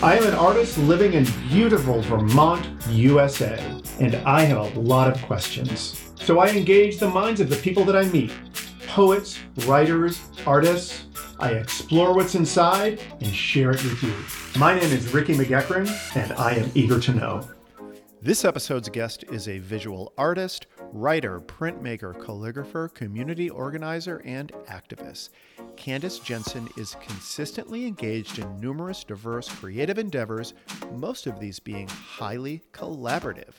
I 0.00 0.16
am 0.16 0.28
an 0.28 0.34
artist 0.34 0.78
living 0.78 1.14
in 1.14 1.26
beautiful 1.48 2.00
Vermont, 2.02 2.68
USA, 2.90 3.60
and 3.98 4.14
I 4.14 4.42
have 4.42 4.76
a 4.76 4.80
lot 4.80 5.10
of 5.10 5.20
questions. 5.22 6.12
So 6.14 6.38
I 6.38 6.50
engage 6.50 6.98
the 6.98 7.08
minds 7.08 7.40
of 7.40 7.48
the 7.48 7.56
people 7.56 7.84
that 7.86 7.96
I 7.96 8.04
meet 8.04 8.30
poets, 8.86 9.40
writers, 9.66 10.20
artists. 10.46 11.06
I 11.40 11.54
explore 11.54 12.14
what's 12.14 12.36
inside 12.36 13.00
and 13.20 13.34
share 13.34 13.72
it 13.72 13.82
with 13.82 14.00
you. 14.04 14.14
My 14.56 14.72
name 14.72 14.92
is 14.92 15.12
Ricky 15.12 15.34
McEachran, 15.34 15.90
and 16.14 16.32
I 16.34 16.52
am 16.52 16.70
eager 16.76 17.00
to 17.00 17.12
know. 17.12 17.48
This 18.20 18.44
episode's 18.44 18.88
guest 18.88 19.22
is 19.30 19.46
a 19.46 19.60
visual 19.60 20.12
artist, 20.18 20.66
writer, 20.92 21.38
printmaker, 21.40 22.16
calligrapher, 22.20 22.92
community 22.92 23.48
organizer, 23.48 24.20
and 24.24 24.50
activist. 24.66 25.28
Candace 25.76 26.18
Jensen 26.18 26.68
is 26.76 26.96
consistently 27.00 27.86
engaged 27.86 28.40
in 28.40 28.60
numerous 28.60 29.04
diverse 29.04 29.48
creative 29.48 29.98
endeavors, 29.98 30.54
most 30.94 31.28
of 31.28 31.38
these 31.38 31.60
being 31.60 31.86
highly 31.86 32.60
collaborative. 32.72 33.54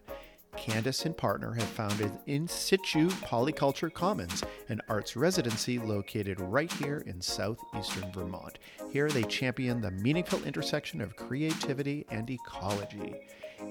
Candace 0.58 1.06
and 1.06 1.16
partner 1.16 1.54
have 1.54 1.64
founded 1.70 2.12
In 2.26 2.46
Situ 2.46 3.08
Polyculture 3.08 3.94
Commons, 3.94 4.44
an 4.68 4.82
arts 4.90 5.16
residency 5.16 5.80
located 5.80 6.42
right 6.42 6.72
here 6.74 7.02
in 7.06 7.22
southeastern 7.22 8.12
Vermont. 8.12 8.60
Here 8.92 9.08
they 9.08 9.24
champion 9.24 9.80
the 9.80 9.92
meaningful 9.92 10.44
intersection 10.44 11.00
of 11.00 11.16
creativity 11.16 12.06
and 12.10 12.30
ecology. 12.30 13.16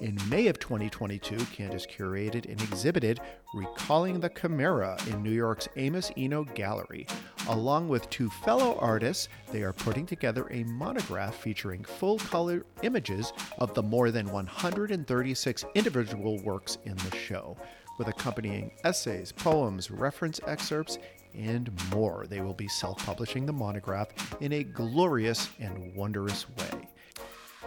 In 0.01 0.17
May 0.29 0.47
of 0.47 0.59
2022, 0.61 1.37
Candace 1.47 1.87
curated 1.87 2.49
and 2.49 2.61
exhibited 2.63 3.21
Recalling 3.55 4.21
the 4.21 4.29
Chimera 4.29 4.97
in 5.09 5.23
New 5.23 5.33
York's 5.33 5.69
Amos 5.77 6.13
Eno 6.17 6.45
Gallery. 6.45 7.07
Along 7.49 7.89
with 7.89 8.09
two 8.11 8.31
fellow 8.31 8.77
artists, 8.79 9.29
they 9.51 9.63
are 9.63 9.73
putting 9.73 10.07
together 10.07 10.47
a 10.51 10.63
monograph 10.65 11.35
featuring 11.35 11.83
full 11.83 12.19
color 12.19 12.65
images 12.83 13.33
of 13.59 13.75
the 13.75 13.83
more 13.83 14.11
than 14.11 14.31
136 14.31 15.65
individual 15.75 16.39
works 16.43 16.79
in 16.85 16.95
the 16.97 17.17
show, 17.17 17.57
with 17.99 18.07
accompanying 18.07 18.71
essays, 18.85 19.33
poems, 19.33 19.91
reference 19.91 20.39
excerpts, 20.47 20.99
and 21.35 21.71
more. 21.91 22.27
They 22.29 22.41
will 22.41 22.55
be 22.55 22.69
self 22.69 23.05
publishing 23.05 23.47
the 23.47 23.53
monograph 23.53 24.09
in 24.41 24.53
a 24.53 24.63
glorious 24.63 25.49
and 25.59 25.95
wondrous 25.97 26.47
way. 26.51 26.89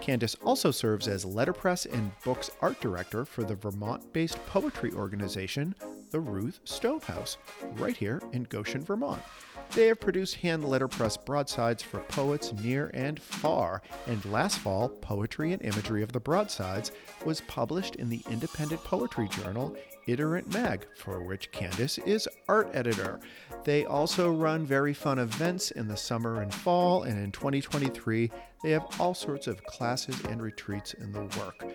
Candace 0.02 0.36
also 0.44 0.72
serves 0.72 1.08
as 1.08 1.24
letterpress 1.24 1.86
and 1.86 2.12
books 2.24 2.50
art 2.60 2.82
director 2.82 3.24
for 3.24 3.44
the 3.44 3.56
Vermont 3.56 4.12
based 4.12 4.44
poetry 4.48 4.92
organization, 4.92 5.76
the 6.10 6.20
Ruth 6.20 6.60
Stone 6.66 7.02
House, 7.02 7.38
right 7.76 7.96
here 7.96 8.22
in 8.34 8.44
Goshen, 8.44 8.84
Vermont. 8.84 9.22
They 9.74 9.88
have 9.88 10.02
produced 10.02 10.36
hand 10.36 10.66
letterpress 10.66 11.16
broadsides 11.16 11.82
for 11.82 12.00
poets 12.00 12.52
near 12.62 12.92
and 12.94 13.22
far, 13.22 13.82
and 14.08 14.26
last 14.26 14.58
fall, 14.58 14.90
Poetry 14.90 15.54
and 15.54 15.62
Imagery 15.62 16.04
of 16.04 16.12
the 16.12 16.20
Broadsides 16.20 16.92
was 17.24 17.42
published 17.42 17.96
in 17.96 18.10
the 18.10 18.22
independent 18.30 18.84
poetry 18.84 19.30
journal 19.30 19.78
Iterant 20.08 20.54
Mag, 20.54 20.88
for 20.96 21.22
which 21.22 21.52
Candace 21.52 21.98
is 22.00 22.28
art 22.48 22.70
editor. 22.74 23.20
They 23.64 23.86
also 23.86 24.32
run 24.32 24.66
very 24.66 24.94
fun 24.94 25.20
events 25.20 25.72
in 25.72 25.88
the 25.88 25.98
summer 25.98 26.42
and 26.42 26.54
fall, 26.54 27.04
and 27.04 27.18
in 27.18 27.32
2023, 27.32 28.32
they 28.64 28.72
have 28.72 28.86
all 29.00 29.14
sorts 29.14 29.48
of 29.48 29.64
classes 29.64 30.20
and 30.26 30.42
retreats 30.42 30.94
in 30.94 31.12
the 31.12 31.22
work. 31.40 31.66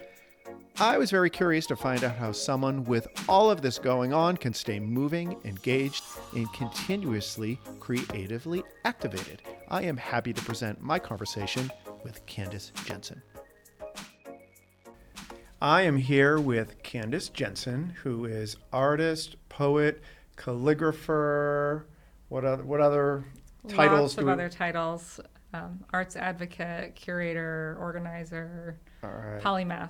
I 0.79 0.99
was 0.99 1.11
very 1.11 1.31
curious 1.31 1.65
to 1.67 1.77
find 1.77 2.05
out 2.05 2.17
how 2.17 2.33
someone 2.33 2.85
with 2.85 3.09
all 3.31 3.51
of 3.51 3.63
this 3.63 3.79
going 3.79 4.13
on 4.13 4.37
can 4.37 4.53
stay 4.53 4.79
moving, 4.79 5.37
engaged, 5.45 6.05
and 6.35 6.53
continuously 6.53 7.59
creatively 7.81 8.63
activated. 8.85 9.41
I 9.69 9.85
am 9.85 9.97
happy 9.97 10.35
to 10.35 10.43
present 10.43 10.83
my 10.83 10.99
conversation 10.99 11.71
with 12.05 12.25
Candace 12.27 12.73
Jensen. 12.85 13.23
I 15.61 15.83
am 15.83 15.97
here 15.97 16.39
with 16.39 16.83
Candace 16.83 17.31
Jensen, 17.31 17.95
who 18.03 18.27
is 18.27 18.59
artist, 18.75 19.37
poet, 19.49 20.03
calligrapher. 20.37 21.85
What 22.29 22.45
other 22.45 22.63
what 22.63 22.83
other 22.83 23.25
titles? 23.67 24.01
Lots 24.01 24.19
of 24.19 24.25
we... 24.27 24.33
other 24.33 24.51
titles: 24.51 25.19
um, 25.55 25.83
arts 25.95 26.15
advocate, 26.15 26.95
curator, 26.95 27.79
organizer, 27.81 28.79
polymath. 29.03 29.89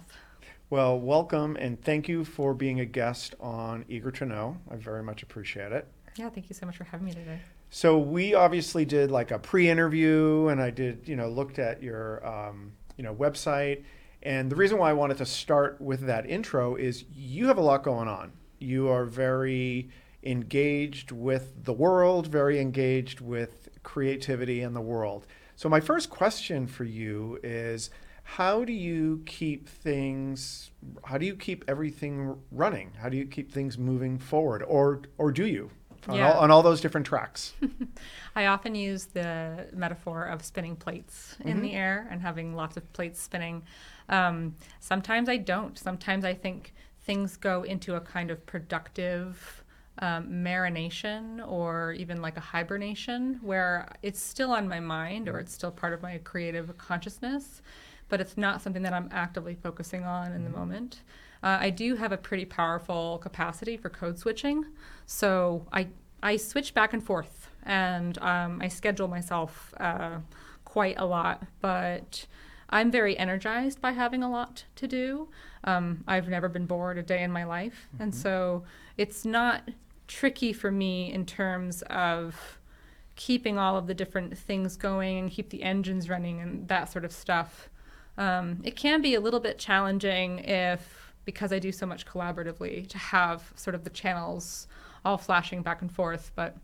Well, 0.71 1.01
welcome 1.01 1.57
and 1.57 1.83
thank 1.83 2.09
you 2.09 2.25
for 2.25 2.55
being 2.55 2.79
a 2.79 2.87
guest 2.87 3.35
on 3.41 3.85
Eager 3.89 4.13
to 4.13 4.25
Know. 4.25 4.59
I 4.71 4.77
very 4.77 5.03
much 5.03 5.25
appreciate 5.25 5.73
it. 5.73 5.89
Yeah, 6.15 6.31
thank 6.31 6.49
you 6.49 6.55
so 6.55 6.67
much 6.67 6.77
for 6.77 6.85
having 6.85 7.07
me 7.07 7.13
today. 7.13 7.41
So 7.71 7.99
we 7.99 8.35
obviously 8.35 8.85
did 8.85 9.11
like 9.11 9.33
a 9.33 9.39
pre-interview, 9.41 10.47
and 10.47 10.63
I 10.63 10.71
did 10.71 11.09
you 11.09 11.17
know 11.17 11.29
looked 11.29 11.59
at 11.59 11.83
your 11.83 12.25
um, 12.25 12.71
you 12.97 13.03
know 13.03 13.13
website 13.17 13.83
and 14.23 14.51
the 14.51 14.57
reason 14.57 14.79
why 14.79 14.91
I 14.91 14.95
wanted 14.95 15.19
to 15.19 15.27
start 15.27 15.81
with 15.81 16.01
that 16.03 16.29
intro 16.29 16.75
is 16.75 17.05
you 17.15 17.47
have 17.47 17.59
a 17.59 17.63
lot 17.63 17.83
going 17.83 18.09
on. 18.09 18.33
You 18.59 18.89
are 18.89 19.05
very 19.05 19.91
engaged 20.23 21.13
with 21.13 21.65
the 21.65 21.73
world, 21.73 22.27
very 22.27 22.61
engaged 22.61 23.21
with 23.21 23.69
creativity 23.83 24.63
in 24.63 24.75
the 24.75 24.81
world. 24.81 25.27
So, 25.55 25.69
my 25.69 25.81
first 25.81 26.11
question 26.11 26.67
for 26.67 26.85
you 26.85 27.39
is 27.43 27.91
how 28.29 28.65
do 28.65 28.73
you 28.73 29.23
keep 29.25 29.69
things 29.69 30.73
how 31.05 31.17
do 31.17 31.25
you 31.25 31.37
keep 31.37 31.65
everything 31.69 32.37
running 32.51 32.91
how 33.01 33.09
do 33.09 33.17
you 33.17 33.25
keep 33.25 33.53
things 33.53 33.79
moving 33.79 34.19
forward 34.19 34.65
or 34.65 35.03
or 35.17 35.31
do 35.31 35.47
you 35.47 35.71
on, 36.09 36.17
yeah. 36.17 36.33
all, 36.33 36.41
on 36.41 36.51
all 36.51 36.61
those 36.61 36.81
different 36.81 37.07
tracks 37.07 37.55
i 38.37 38.47
often 38.47 38.75
use 38.75 39.05
the 39.05 39.69
metaphor 39.73 40.25
of 40.25 40.45
spinning 40.45 40.75
plates 40.75 41.37
mm-hmm. 41.39 41.51
in 41.51 41.63
the 41.63 41.73
air 41.73 42.09
and 42.11 42.21
having 42.21 42.53
lots 42.57 42.77
of 42.77 42.93
plates 42.93 43.23
spinning 43.23 43.63
um, 44.09 44.55
sometimes 44.81 45.29
I 45.29 45.37
don't. 45.37 45.79
Sometimes 45.79 46.25
I 46.25 46.35
think 46.35 46.73
things 47.03 47.37
go 47.37 47.63
into 47.63 47.95
a 47.95 48.01
kind 48.01 48.31
of 48.31 48.45
productive 48.47 49.65
um, 49.99 50.29
marination 50.29 51.47
or 51.47 51.93
even 51.93 52.21
like 52.21 52.37
a 52.37 52.41
hibernation 52.41 53.39
where 53.43 53.89
it's 54.03 54.21
still 54.21 54.51
on 54.53 54.69
my 54.69 54.81
mind 54.81 55.29
or 55.29 55.39
it's 55.39 55.53
still 55.53 55.71
part 55.71 55.93
of 55.93 56.03
my 56.03 56.19
creative 56.19 56.77
consciousness, 56.77 57.63
but 58.09 58.21
it's 58.21 58.37
not 58.37 58.61
something 58.61 58.83
that 58.83 58.93
I'm 58.93 59.09
actively 59.13 59.55
focusing 59.55 60.05
on 60.05 60.33
in 60.33 60.45
the 60.45 60.51
mm-hmm. 60.51 60.59
moment. 60.59 61.01
Uh, 61.43 61.59
I 61.61 61.71
do 61.71 61.97
have 61.97 62.13
a 62.13 62.17
pretty 62.17 62.45
powerful 62.45 63.19
capacity 63.19 63.77
for 63.77 63.89
code 63.89 64.19
switching, 64.19 64.65
so 65.07 65.67
I 65.73 65.89
I 66.23 66.39
switch 66.39 66.75
back 66.75 66.93
and 66.93 67.05
forth 67.05 67.51
and 67.63 68.17
um, 68.19 68.61
I 68.63 68.69
schedule 68.69 69.07
myself 69.07 69.75
uh, 69.79 70.19
quite 70.65 70.97
a 70.99 71.05
lot, 71.05 71.43
but 71.61 72.27
I'm 72.69 72.91
very 72.91 73.17
energized 73.17 73.81
by 73.81 73.93
having 73.93 74.23
a 74.23 74.31
lot 74.31 74.65
to 74.77 74.89
do. 74.89 75.29
Um, 75.65 76.05
I've 76.07 76.29
never 76.29 76.49
been 76.49 76.67
bored 76.67 76.99
a 76.99 77.03
day 77.03 77.23
in 77.23 77.31
my 77.31 77.45
life. 77.45 77.89
Mm-hmm. 77.95 78.03
And 78.03 78.15
so 78.15 78.65
it's 78.97 79.25
not 79.25 79.71
tricky 80.09 80.53
for 80.53 80.71
me 80.71 81.13
in 81.13 81.27
terms 81.27 81.83
of 81.83 82.59
keeping 83.17 83.59
all 83.59 83.77
of 83.77 83.87
the 83.87 83.95
different 83.95 84.37
things 84.37 84.77
going 84.77 85.19
and 85.19 85.31
keep 85.31 85.51
the 85.51 85.63
engines 85.63 86.09
running 86.09 86.41
and 86.41 86.69
that 86.69 86.93
sort 86.93 87.05
of 87.05 87.13
stuff. 87.13 87.71
Um, 88.19 88.61
it 88.63 88.77
can 88.77 89.03
be 89.03 89.15
a 89.15 89.21
little 89.21 89.41
bit 89.41 89.59
challenging 89.59 90.41
if, 90.41 91.13
because 91.25 91.53
I 91.53 91.59
do 91.59 91.73
so 91.73 91.87
much 91.87 92.07
collaboratively, 92.07 92.89
to 92.89 92.99
have 92.99 93.53
sort 93.57 93.75
of 93.75 93.85
the 93.85 93.91
channels 93.91 94.67
all 95.05 95.19
flashing 95.19 95.63
back 95.63 95.83
and 95.83 95.91
forth. 95.91 96.31
But 96.35 96.57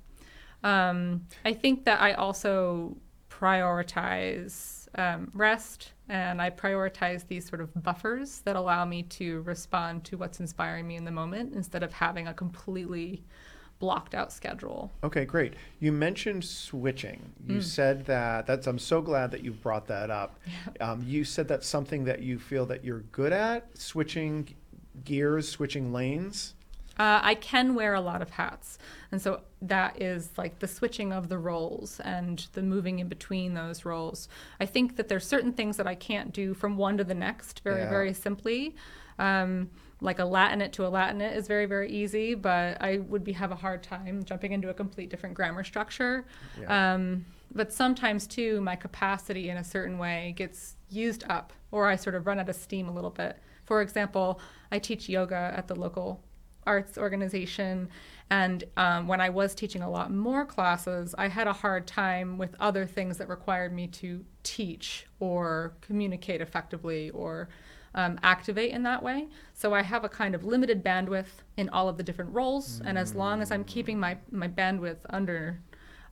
um, 0.62 1.26
I 1.44 1.52
think 1.52 1.84
that 1.84 2.00
I 2.00 2.12
also 2.12 2.96
prioritize 3.30 4.81
um, 4.96 5.30
rest 5.34 5.92
and 6.08 6.42
I 6.42 6.50
prioritize 6.50 7.26
these 7.26 7.48
sort 7.48 7.60
of 7.60 7.82
buffers 7.82 8.40
that 8.40 8.56
allow 8.56 8.84
me 8.84 9.04
to 9.04 9.40
respond 9.42 10.04
to 10.04 10.16
what's 10.16 10.40
inspiring 10.40 10.86
me 10.86 10.96
in 10.96 11.04
the 11.04 11.10
moment 11.10 11.54
instead 11.54 11.82
of 11.82 11.92
having 11.92 12.28
a 12.28 12.34
completely 12.34 13.22
blocked 13.78 14.14
out 14.14 14.30
schedule. 14.30 14.92
Okay, 15.02 15.24
great. 15.24 15.54
You 15.80 15.90
mentioned 15.90 16.44
switching. 16.44 17.32
You 17.48 17.56
mm. 17.56 17.62
said 17.62 18.06
that 18.06 18.46
that's 18.46 18.68
I'm 18.68 18.78
so 18.78 19.02
glad 19.02 19.32
that 19.32 19.42
you 19.42 19.50
brought 19.50 19.88
that 19.88 20.10
up. 20.10 20.38
Yeah. 20.46 20.52
Um, 20.92 21.04
you 21.06 21.24
said 21.24 21.46
that's 21.48 21.66
something 21.66 22.04
that 22.04 22.22
you 22.22 22.38
feel 22.38 22.66
that 22.66 22.84
you're 22.84 23.04
good 23.12 23.32
at, 23.32 23.78
switching 23.78 24.54
gears, 25.04 25.48
switching 25.48 25.92
lanes. 25.92 26.54
Uh, 26.98 27.20
I 27.22 27.34
can 27.34 27.74
wear 27.74 27.94
a 27.94 28.00
lot 28.00 28.22
of 28.22 28.30
hats. 28.30 28.78
And 29.10 29.20
so 29.20 29.40
that 29.62 30.00
is 30.00 30.30
like 30.36 30.58
the 30.58 30.68
switching 30.68 31.12
of 31.12 31.28
the 31.28 31.38
roles 31.38 32.00
and 32.00 32.46
the 32.52 32.62
moving 32.62 32.98
in 32.98 33.08
between 33.08 33.54
those 33.54 33.84
roles. 33.84 34.28
I 34.60 34.66
think 34.66 34.96
that 34.96 35.08
there's 35.08 35.26
certain 35.26 35.52
things 35.52 35.76
that 35.78 35.86
I 35.86 35.94
can't 35.94 36.32
do 36.32 36.54
from 36.54 36.76
one 36.76 36.98
to 36.98 37.04
the 37.04 37.14
next 37.14 37.60
very, 37.60 37.82
yeah. 37.82 37.90
very 37.90 38.12
simply. 38.12 38.76
Um, 39.18 39.70
like 40.00 40.18
a 40.18 40.22
Latinate 40.22 40.72
to 40.72 40.84
a 40.84 40.90
Latinate 40.90 41.36
is 41.36 41.46
very, 41.46 41.66
very 41.66 41.90
easy, 41.90 42.34
but 42.34 42.82
I 42.82 42.98
would 42.98 43.22
be 43.22 43.32
have 43.32 43.52
a 43.52 43.56
hard 43.56 43.82
time 43.82 44.24
jumping 44.24 44.52
into 44.52 44.68
a 44.68 44.74
complete 44.74 45.10
different 45.10 45.34
grammar 45.34 45.64
structure. 45.64 46.26
Yeah. 46.60 46.94
Um, 46.94 47.24
but 47.54 47.72
sometimes 47.72 48.26
too, 48.26 48.60
my 48.60 48.76
capacity 48.76 49.48
in 49.48 49.58
a 49.58 49.64
certain 49.64 49.98
way 49.98 50.34
gets 50.36 50.76
used 50.90 51.24
up, 51.28 51.52
or 51.70 51.88
I 51.88 51.96
sort 51.96 52.16
of 52.16 52.26
run 52.26 52.38
out 52.38 52.48
of 52.48 52.56
steam 52.56 52.88
a 52.88 52.92
little 52.92 53.10
bit. 53.10 53.38
For 53.64 53.80
example, 53.80 54.40
I 54.70 54.78
teach 54.78 55.08
yoga 55.08 55.52
at 55.56 55.68
the 55.68 55.76
local 55.76 56.22
arts 56.66 56.96
organization. 56.98 57.88
And 58.30 58.64
um, 58.76 59.08
when 59.08 59.20
I 59.20 59.28
was 59.28 59.54
teaching 59.54 59.82
a 59.82 59.90
lot 59.90 60.10
more 60.12 60.44
classes, 60.46 61.14
I 61.18 61.28
had 61.28 61.46
a 61.46 61.52
hard 61.52 61.86
time 61.86 62.38
with 62.38 62.54
other 62.60 62.86
things 62.86 63.18
that 63.18 63.28
required 63.28 63.72
me 63.72 63.86
to 63.88 64.24
teach 64.42 65.06
or 65.20 65.74
communicate 65.82 66.40
effectively 66.40 67.10
or 67.10 67.48
um, 67.94 68.18
activate 68.22 68.70
in 68.70 68.84
that 68.84 69.02
way. 69.02 69.26
So 69.52 69.74
I 69.74 69.82
have 69.82 70.02
a 70.04 70.08
kind 70.08 70.34
of 70.34 70.44
limited 70.44 70.82
bandwidth 70.82 71.26
in 71.58 71.68
all 71.68 71.88
of 71.90 71.98
the 71.98 72.02
different 72.02 72.32
roles. 72.34 72.80
And 72.84 72.96
as 72.96 73.14
long 73.14 73.42
as 73.42 73.50
I'm 73.50 73.64
keeping 73.64 74.00
my, 74.00 74.16
my 74.30 74.48
bandwidth 74.48 74.98
under 75.10 75.60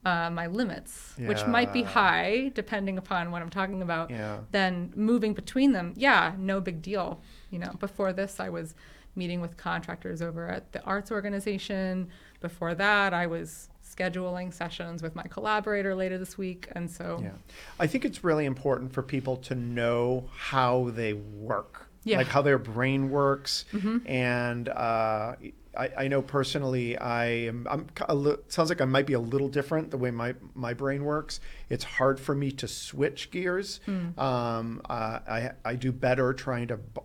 uh, 0.05 0.29
my 0.31 0.47
limits, 0.47 1.13
which 1.17 1.45
might 1.47 1.71
be 1.73 1.83
high 1.83 2.51
depending 2.55 2.97
upon 2.99 3.31
what 3.31 3.41
I'm 3.41 3.49
talking 3.49 3.81
about, 3.81 4.09
Yeah. 4.11 4.39
then 4.51 4.91
moving 4.95 5.33
between 5.33 5.71
them, 5.73 5.93
yeah, 5.95 6.33
no 6.37 6.61
big 6.61 6.81
deal. 6.83 7.21
You 7.49 7.59
know, 7.59 7.73
before 7.79 8.13
this, 8.13 8.39
I 8.39 8.49
was 8.49 8.75
meeting 9.15 9.41
with 9.41 9.57
contractors 9.57 10.21
over 10.21 10.47
at 10.47 10.71
the 10.71 10.81
arts 10.83 11.11
organization. 11.11 12.09
Before 12.39 12.73
that, 12.75 13.13
I 13.13 13.27
was 13.27 13.69
scheduling 13.85 14.53
sessions 14.53 15.03
with 15.03 15.15
my 15.15 15.23
collaborator 15.23 15.93
later 15.95 16.17
this 16.17 16.37
week, 16.37 16.69
and 16.73 16.89
so 16.89 17.19
Yeah. 17.21 17.31
I 17.79 17.87
think 17.87 18.05
it's 18.05 18.23
really 18.23 18.45
important 18.45 18.93
for 18.93 19.03
people 19.03 19.37
to 19.37 19.55
know 19.55 20.29
how 20.35 20.89
they 20.93 21.13
work, 21.13 21.87
Yeah. 22.03 22.17
like 22.17 22.27
how 22.27 22.41
their 22.41 22.57
brain 22.57 23.09
works. 23.09 23.65
Mhm. 23.73 24.01
And 24.09 24.69
uh, 24.69 25.35
I, 25.77 25.89
I 25.97 26.07
know 26.07 26.21
personally, 26.21 26.97
I 26.97 27.25
am. 27.25 27.65
I'm 27.69 27.87
a 28.09 28.15
li- 28.15 28.37
sounds 28.49 28.69
like 28.69 28.81
I 28.81 28.85
might 28.85 29.05
be 29.05 29.13
a 29.13 29.19
little 29.19 29.47
different 29.49 29.91
the 29.91 29.97
way 29.97 30.11
my 30.11 30.35
my 30.53 30.73
brain 30.73 31.05
works. 31.05 31.39
It's 31.69 31.83
hard 31.85 32.19
for 32.19 32.35
me 32.35 32.51
to 32.53 32.67
switch 32.67 33.31
gears. 33.31 33.79
Um, 33.87 34.81
uh, 34.89 35.19
I 35.27 35.51
I 35.63 35.75
do 35.75 35.91
better 35.93 36.33
trying 36.33 36.67
to 36.69 36.77
bu- 36.77 37.01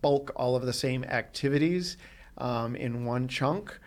bulk 0.00 0.32
all 0.36 0.56
of 0.56 0.64
the 0.66 0.72
same 0.72 1.04
activities 1.04 1.96
um, 2.38 2.76
in 2.76 3.04
one 3.04 3.28
chunk 3.28 3.78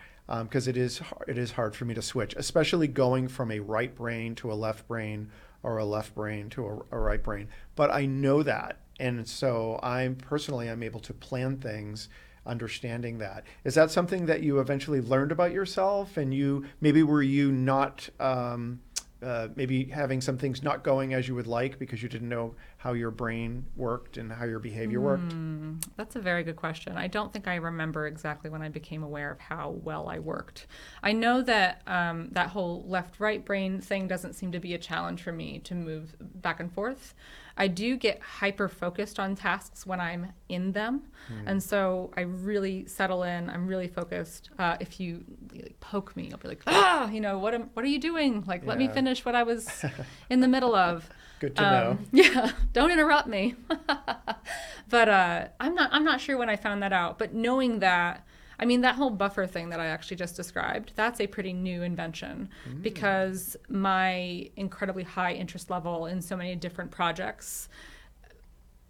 because 0.42 0.66
it 0.66 0.76
is 0.76 1.02
it 1.28 1.36
is 1.36 1.52
hard 1.52 1.76
for 1.76 1.84
me 1.84 1.92
to 1.94 2.00
switch, 2.00 2.34
especially 2.36 2.88
going 2.88 3.28
from 3.28 3.50
a 3.50 3.60
right 3.60 3.94
brain 3.94 4.34
to 4.34 4.50
a 4.50 4.54
left 4.54 4.86
brain 4.88 5.30
or 5.62 5.78
a 5.78 5.84
left 5.84 6.14
brain 6.14 6.48
to 6.48 6.66
a, 6.66 6.96
a 6.96 6.98
right 6.98 7.22
brain. 7.22 7.48
But 7.76 7.90
I 7.90 8.06
know 8.06 8.42
that, 8.42 8.78
and 8.98 9.28
so 9.28 9.78
I'm 9.82 10.14
personally 10.14 10.70
I'm 10.70 10.82
able 10.82 11.00
to 11.00 11.12
plan 11.12 11.58
things 11.58 12.08
understanding 12.44 13.18
that 13.18 13.44
is 13.62 13.76
that 13.76 13.88
something 13.88 14.26
that 14.26 14.42
you 14.42 14.58
eventually 14.58 15.00
learned 15.00 15.30
about 15.30 15.52
yourself 15.52 16.16
and 16.16 16.34
you 16.34 16.64
maybe 16.80 17.02
were 17.02 17.22
you 17.22 17.52
not 17.52 18.08
um, 18.18 18.80
uh, 19.22 19.48
maybe 19.56 19.84
having 19.84 20.20
some 20.20 20.36
things 20.36 20.62
not 20.62 20.82
going 20.82 21.14
as 21.14 21.28
you 21.28 21.34
would 21.34 21.46
like 21.46 21.78
because 21.78 22.02
you 22.02 22.08
didn't 22.08 22.28
know 22.28 22.54
how 22.78 22.92
your 22.92 23.10
brain 23.10 23.64
worked 23.76 24.16
and 24.16 24.32
how 24.32 24.44
your 24.44 24.58
behavior 24.58 25.00
worked 25.00 25.32
Hmm, 25.32 25.74
that's 25.96 26.16
a 26.16 26.20
very 26.20 26.42
good 26.42 26.56
question. 26.56 26.96
I 26.96 27.06
don't 27.06 27.32
think 27.32 27.46
I 27.46 27.56
remember 27.56 28.06
exactly 28.06 28.50
when 28.50 28.62
I 28.62 28.68
became 28.68 29.02
aware 29.02 29.30
of 29.30 29.40
how 29.40 29.70
well 29.70 30.08
I 30.08 30.18
worked. 30.18 30.66
I 31.02 31.12
know 31.12 31.42
that 31.42 31.82
um, 31.86 32.28
that 32.32 32.48
whole 32.48 32.84
left 32.86 33.20
right 33.20 33.44
brain 33.44 33.80
thing 33.80 34.08
doesn't 34.08 34.34
seem 34.34 34.52
to 34.52 34.60
be 34.60 34.74
a 34.74 34.78
challenge 34.78 35.22
for 35.22 35.32
me 35.32 35.60
to 35.60 35.74
move 35.74 36.16
back 36.20 36.60
and 36.60 36.72
forth. 36.72 37.14
I 37.56 37.68
do 37.68 37.96
get 37.96 38.20
hyper 38.20 38.68
focused 38.68 39.18
on 39.20 39.34
tasks 39.36 39.86
when 39.86 40.00
I'm 40.00 40.32
in 40.48 40.72
them. 40.72 41.02
And 41.46 41.62
so 41.62 42.10
I 42.16 42.22
really 42.22 42.86
settle 42.86 43.22
in. 43.22 43.48
I'm 43.48 43.66
really 43.66 43.88
focused. 43.88 44.50
Uh, 44.58 44.76
if 44.80 44.98
you 45.00 45.24
like, 45.54 45.78
poke 45.80 46.16
me, 46.16 46.30
I'll 46.32 46.38
be 46.38 46.48
like, 46.48 46.62
ah, 46.66 47.08
you 47.08 47.20
know, 47.20 47.38
what 47.38 47.54
am, 47.54 47.70
what 47.74 47.84
are 47.84 47.88
you 47.88 48.00
doing? 48.00 48.42
Like, 48.46 48.66
let 48.66 48.76
me 48.78 48.88
finish 48.88 49.24
what 49.24 49.34
I 49.34 49.42
was 49.44 49.84
in 50.30 50.40
the 50.40 50.48
middle 50.48 50.74
of. 50.74 51.08
good 51.40 51.54
to 51.56 51.62
know 51.62 51.90
Um, 51.92 52.06
Yeah, 52.12 52.50
don't 52.72 52.90
interrupt 52.90 53.28
me. 53.28 53.54
but 54.88 55.08
uh, 55.08 55.48
I'm 55.60 55.74
not. 55.74 55.90
I'm 55.92 56.04
not 56.04 56.20
sure 56.20 56.36
when 56.36 56.48
I 56.50 56.56
found 56.56 56.82
that 56.82 56.92
out. 56.92 57.18
But 57.18 57.34
knowing 57.34 57.78
that, 57.80 58.26
I 58.62 58.64
mean, 58.64 58.82
that 58.82 58.94
whole 58.94 59.10
buffer 59.10 59.44
thing 59.44 59.70
that 59.70 59.80
I 59.80 59.86
actually 59.86 60.18
just 60.18 60.36
described, 60.36 60.92
that's 60.94 61.20
a 61.20 61.26
pretty 61.26 61.52
new 61.52 61.82
invention 61.82 62.48
mm. 62.64 62.80
because 62.80 63.56
my 63.68 64.48
incredibly 64.54 65.02
high 65.02 65.32
interest 65.32 65.68
level 65.68 66.06
in 66.06 66.22
so 66.22 66.36
many 66.36 66.54
different 66.54 66.92
projects 66.92 67.68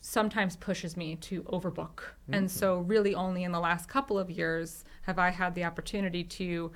sometimes 0.02 0.56
pushes 0.56 0.94
me 0.94 1.16
to 1.16 1.42
overbook. 1.44 2.00
Mm. 2.28 2.36
And 2.36 2.50
so, 2.50 2.80
really, 2.80 3.14
only 3.14 3.44
in 3.44 3.52
the 3.52 3.60
last 3.60 3.88
couple 3.88 4.18
of 4.18 4.30
years 4.30 4.84
have 5.02 5.18
I 5.18 5.30
had 5.30 5.54
the 5.54 5.64
opportunity 5.64 6.22
to 6.22 6.70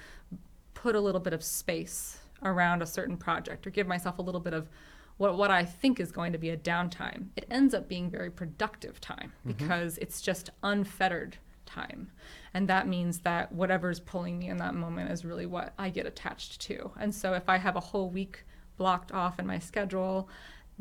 put 0.73 0.95
a 0.95 1.01
little 1.01 1.21
bit 1.21 1.35
of 1.35 1.45
space 1.45 2.21
around 2.43 2.81
a 2.81 2.87
certain 2.87 3.19
project 3.19 3.67
or 3.67 3.71
give 3.71 3.87
myself 3.87 4.19
a 4.19 4.23
little 4.23 4.41
bit 4.41 4.55
of 4.55 4.71
what, 5.19 5.37
what 5.37 5.51
I 5.51 5.67
think 5.67 6.01
is 6.01 6.13
going 6.13 6.33
to 6.33 6.39
be 6.39 6.49
a 6.49 6.57
downtime. 6.57 7.27
It 7.37 7.47
ends 7.51 7.75
up 7.75 7.89
being 7.89 8.09
very 8.09 8.31
productive 8.31 9.03
time 9.03 9.35
mm-hmm. 9.41 9.53
because 9.53 9.99
it's 9.99 10.23
just 10.23 10.49
unfettered 10.63 11.37
time. 11.67 12.11
And 12.57 12.69
that 12.69 12.89
means 12.89 13.19
that 13.19 13.53
whatever's 13.53 14.01
pulling 14.01 14.39
me 14.39 14.49
in 14.49 14.57
that 14.57 14.75
moment 14.75 15.11
is 15.11 15.27
really 15.27 15.45
what 15.45 15.75
I 15.79 15.91
get 15.91 16.07
attached 16.07 16.59
to. 16.63 16.91
And 16.99 17.15
so 17.15 17.35
if 17.35 17.51
I 17.51 17.59
have 17.59 17.77
a 17.77 17.81
whole 17.81 18.09
week 18.09 18.45
blocked 18.79 19.13
off 19.13 19.39
in 19.39 19.47
my 19.47 19.59
schedule, 19.59 20.31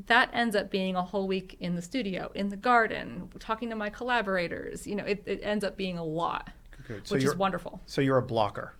that 0.07 0.29
ends 0.31 0.55
up 0.55 0.71
being 0.71 0.95
a 0.95 1.01
whole 1.03 1.27
week 1.27 1.57
in 1.59 1.75
the 1.75 1.81
studio, 1.81 2.31
in 2.33 2.47
the 2.47 2.55
garden, 2.55 3.29
talking 3.39 3.69
to 3.71 3.75
my 3.75 3.89
collaborators. 3.89 4.87
You 4.87 4.95
know, 4.95 5.03
it, 5.03 5.21
it 5.25 5.41
ends 5.43 5.65
up 5.65 5.75
being 5.75 5.97
a 5.97 6.03
lot, 6.03 6.49
Good. 6.87 7.05
So 7.05 7.15
which 7.15 7.25
is 7.25 7.35
wonderful. 7.35 7.81
so 7.85 7.99
you're 7.99 8.19
a 8.19 8.21
blocker. 8.21 8.71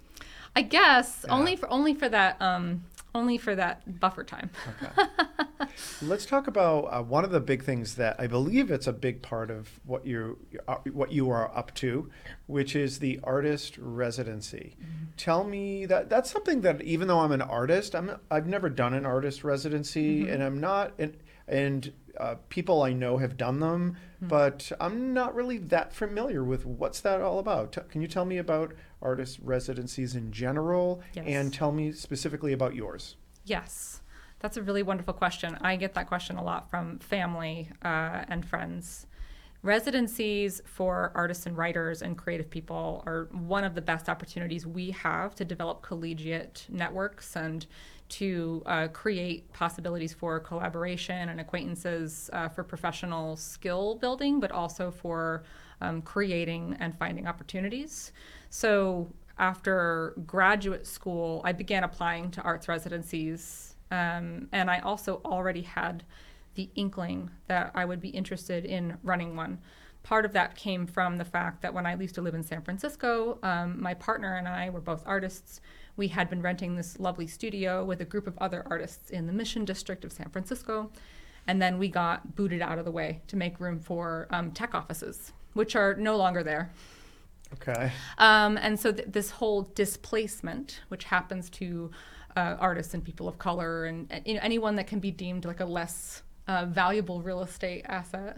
I 0.56 0.62
guess 0.62 1.26
Yeah. 1.28 1.34
only 1.36 1.58
for 1.58 1.70
only 1.70 1.96
for 1.96 2.08
that 2.08 2.42
um 2.42 2.86
only 3.14 3.38
for 3.38 3.56
that 3.56 4.00
buffer 4.00 4.24
time. 4.24 4.50
Let's 6.02 6.26
talk 6.26 6.48
about 6.48 6.82
uh, 6.86 7.02
one 7.04 7.24
of 7.24 7.32
the 7.32 7.40
big 7.40 7.64
things 7.64 7.96
that 7.96 8.16
I 8.20 8.28
believe 8.28 8.72
it's 8.72 8.88
a 8.88 8.94
big 8.94 9.22
part 9.22 9.50
of 9.52 9.70
what 9.86 10.06
you 10.06 10.38
uh, 10.68 10.78
what 10.92 11.12
you 11.12 11.30
are 11.30 11.56
up 11.58 11.74
to, 11.76 12.10
which 12.48 12.76
is 12.76 13.00
the 13.00 13.20
artist 13.24 13.78
residency. 13.78 14.78
Tell 15.18 15.44
me 15.44 15.86
that 15.86 16.10
that's 16.10 16.32
something 16.32 16.62
that 16.62 16.82
even 16.82 17.08
though 17.08 17.20
I'm 17.20 17.32
an 17.32 17.42
artist, 17.42 17.96
I'm 17.96 18.20
I've 18.32 18.48
never 18.48 18.70
done 18.70 18.94
an 18.94 19.06
artist 19.06 19.44
residency, 19.44 20.28
and 20.30 20.44
I'm 20.44 20.60
not 20.60 20.94
and 20.98 21.16
and 21.48 21.92
uh, 22.20 22.36
people 22.50 22.82
I 22.82 22.94
know 22.94 23.18
have 23.18 23.36
done 23.38 23.60
them, 23.60 23.98
but 24.22 24.72
I'm 24.80 25.14
not 25.14 25.36
really 25.36 25.58
that 25.58 25.94
familiar 25.94 26.44
with 26.44 26.66
what's 26.66 27.02
that 27.02 27.22
all 27.22 27.40
about. 27.40 27.74
T- 27.74 27.82
can 27.90 28.02
you 28.02 28.08
tell 28.08 28.26
me 28.26 28.38
about 28.38 28.74
artist 29.02 29.40
residencies 29.44 30.16
in 30.16 30.32
general, 30.32 31.02
Yes. 31.14 31.26
and 31.28 31.54
tell 31.54 31.72
me 31.72 31.92
specifically 31.92 32.54
about 32.54 32.74
yours? 32.74 33.18
Yes, 33.44 34.02
that's 34.46 34.58
a 34.58 34.62
really 34.62 34.84
wonderful 34.84 35.12
question. 35.16 35.58
I 35.62 35.76
get 35.76 35.96
that 35.96 36.06
question 36.06 36.38
a 36.38 36.44
lot 36.44 36.70
from 36.70 37.00
family 37.00 37.68
uh, 37.84 38.26
and 38.28 38.46
friends. 38.46 39.08
Residencies 39.64 40.62
for 40.66 41.12
artists 41.16 41.48
and 41.48 41.58
writers 41.58 42.04
and 42.04 42.16
creative 42.16 42.48
people 42.48 43.02
are 43.08 43.28
one 43.32 43.64
of 43.64 43.74
the 43.74 43.82
best 43.82 44.08
opportunities 44.08 44.68
we 44.68 44.92
have 44.92 45.34
to 45.34 45.46
develop 45.46 45.82
collegiate 45.82 46.68
networks 46.70 47.36
and 47.36 47.66
to 48.10 48.62
uh, 48.68 48.88
create 48.90 49.52
possibilities 49.52 50.14
for 50.14 50.40
collaboration 50.40 51.30
and 51.30 51.42
acquaintances 51.42 52.30
uh, 52.32 52.48
for 52.48 52.64
professional 52.64 53.36
skill 53.36 53.96
building, 53.96 54.40
but 54.40 54.52
also 54.52 54.92
for 54.92 55.42
um, 55.82 56.04
creating 56.04 56.78
and 56.80 56.96
finding 57.00 57.26
opportunities. 57.26 58.12
So, 58.52 59.12
after 59.40 60.14
graduate 60.28 60.86
school, 60.86 61.42
I 61.44 61.52
began 61.52 61.84
applying 61.84 62.30
to 62.32 62.42
arts 62.44 62.68
residencies, 62.68 63.75
um, 63.96 64.50
and 64.52 64.70
I 64.70 64.80
also 64.80 65.22
already 65.24 65.62
had 65.62 66.04
the 66.56 66.70
inkling 66.76 67.32
that 67.48 67.72
I 67.74 67.86
would 67.86 68.02
be 68.02 68.10
interested 68.10 68.66
in 68.66 68.98
running 69.04 69.36
one. 69.36 69.60
Part 70.04 70.26
of 70.26 70.34
that 70.34 70.56
came 70.56 70.86
from 70.86 71.18
the 71.18 71.26
fact 71.26 71.62
that 71.62 71.74
when 71.74 71.86
I 71.86 71.96
used 71.96 72.16
to 72.16 72.22
live 72.22 72.36
in 72.36 72.44
San 72.44 72.62
Francisco, 72.62 73.40
um, 73.42 73.82
my 73.82 73.94
partner 73.94 74.36
and 74.36 74.48
I 74.48 74.70
were 74.70 74.82
both 74.82 75.04
artists. 75.06 75.62
We 75.98 76.10
had 76.10 76.30
been 76.30 76.42
renting 76.42 76.76
this 76.76 77.00
lovely 77.00 77.28
studio 77.28 77.84
with 77.84 78.02
a 78.02 78.06
group 78.06 78.28
of 78.28 78.38
other 78.38 78.64
artists 78.70 79.10
in 79.10 79.28
the 79.28 79.34
Mission 79.34 79.66
District 79.66 80.04
of 80.06 80.12
San 80.12 80.30
Francisco. 80.30 80.92
And 81.48 81.62
then 81.62 81.78
we 81.78 81.90
got 81.90 82.36
booted 82.36 82.62
out 82.62 82.80
of 82.80 82.86
the 82.86 82.92
way 82.92 83.22
to 83.28 83.36
make 83.36 83.60
room 83.60 83.80
for 83.80 84.28
um, 84.30 84.52
tech 84.52 84.76
offices, 84.76 85.32
which 85.54 85.76
are 85.76 85.96
no 85.96 86.18
longer 86.18 86.44
there. 86.44 86.72
Okay. 87.54 87.92
Um, 88.18 88.58
and 88.58 88.80
so 88.80 88.92
th- 88.92 89.08
this 89.10 89.30
whole 89.32 89.72
displacement, 89.76 90.82
which 90.90 91.06
happens 91.06 91.50
to 91.52 91.92
uh, 92.36 92.56
artists 92.60 92.94
and 92.94 93.04
people 93.04 93.28
of 93.28 93.38
color 93.38 93.86
and, 93.86 94.08
and, 94.12 94.26
you 94.26 94.34
know, 94.34 94.40
anyone 94.44 94.76
that 94.76 94.88
can 94.88 95.00
be 95.00 95.12
deemed 95.12 95.46
like 95.46 95.60
a 95.60 95.66
less 95.66 96.24
uh, 96.48 96.66
valuable 96.66 97.22
real 97.22 97.42
estate 97.42 97.84
asset, 97.88 98.38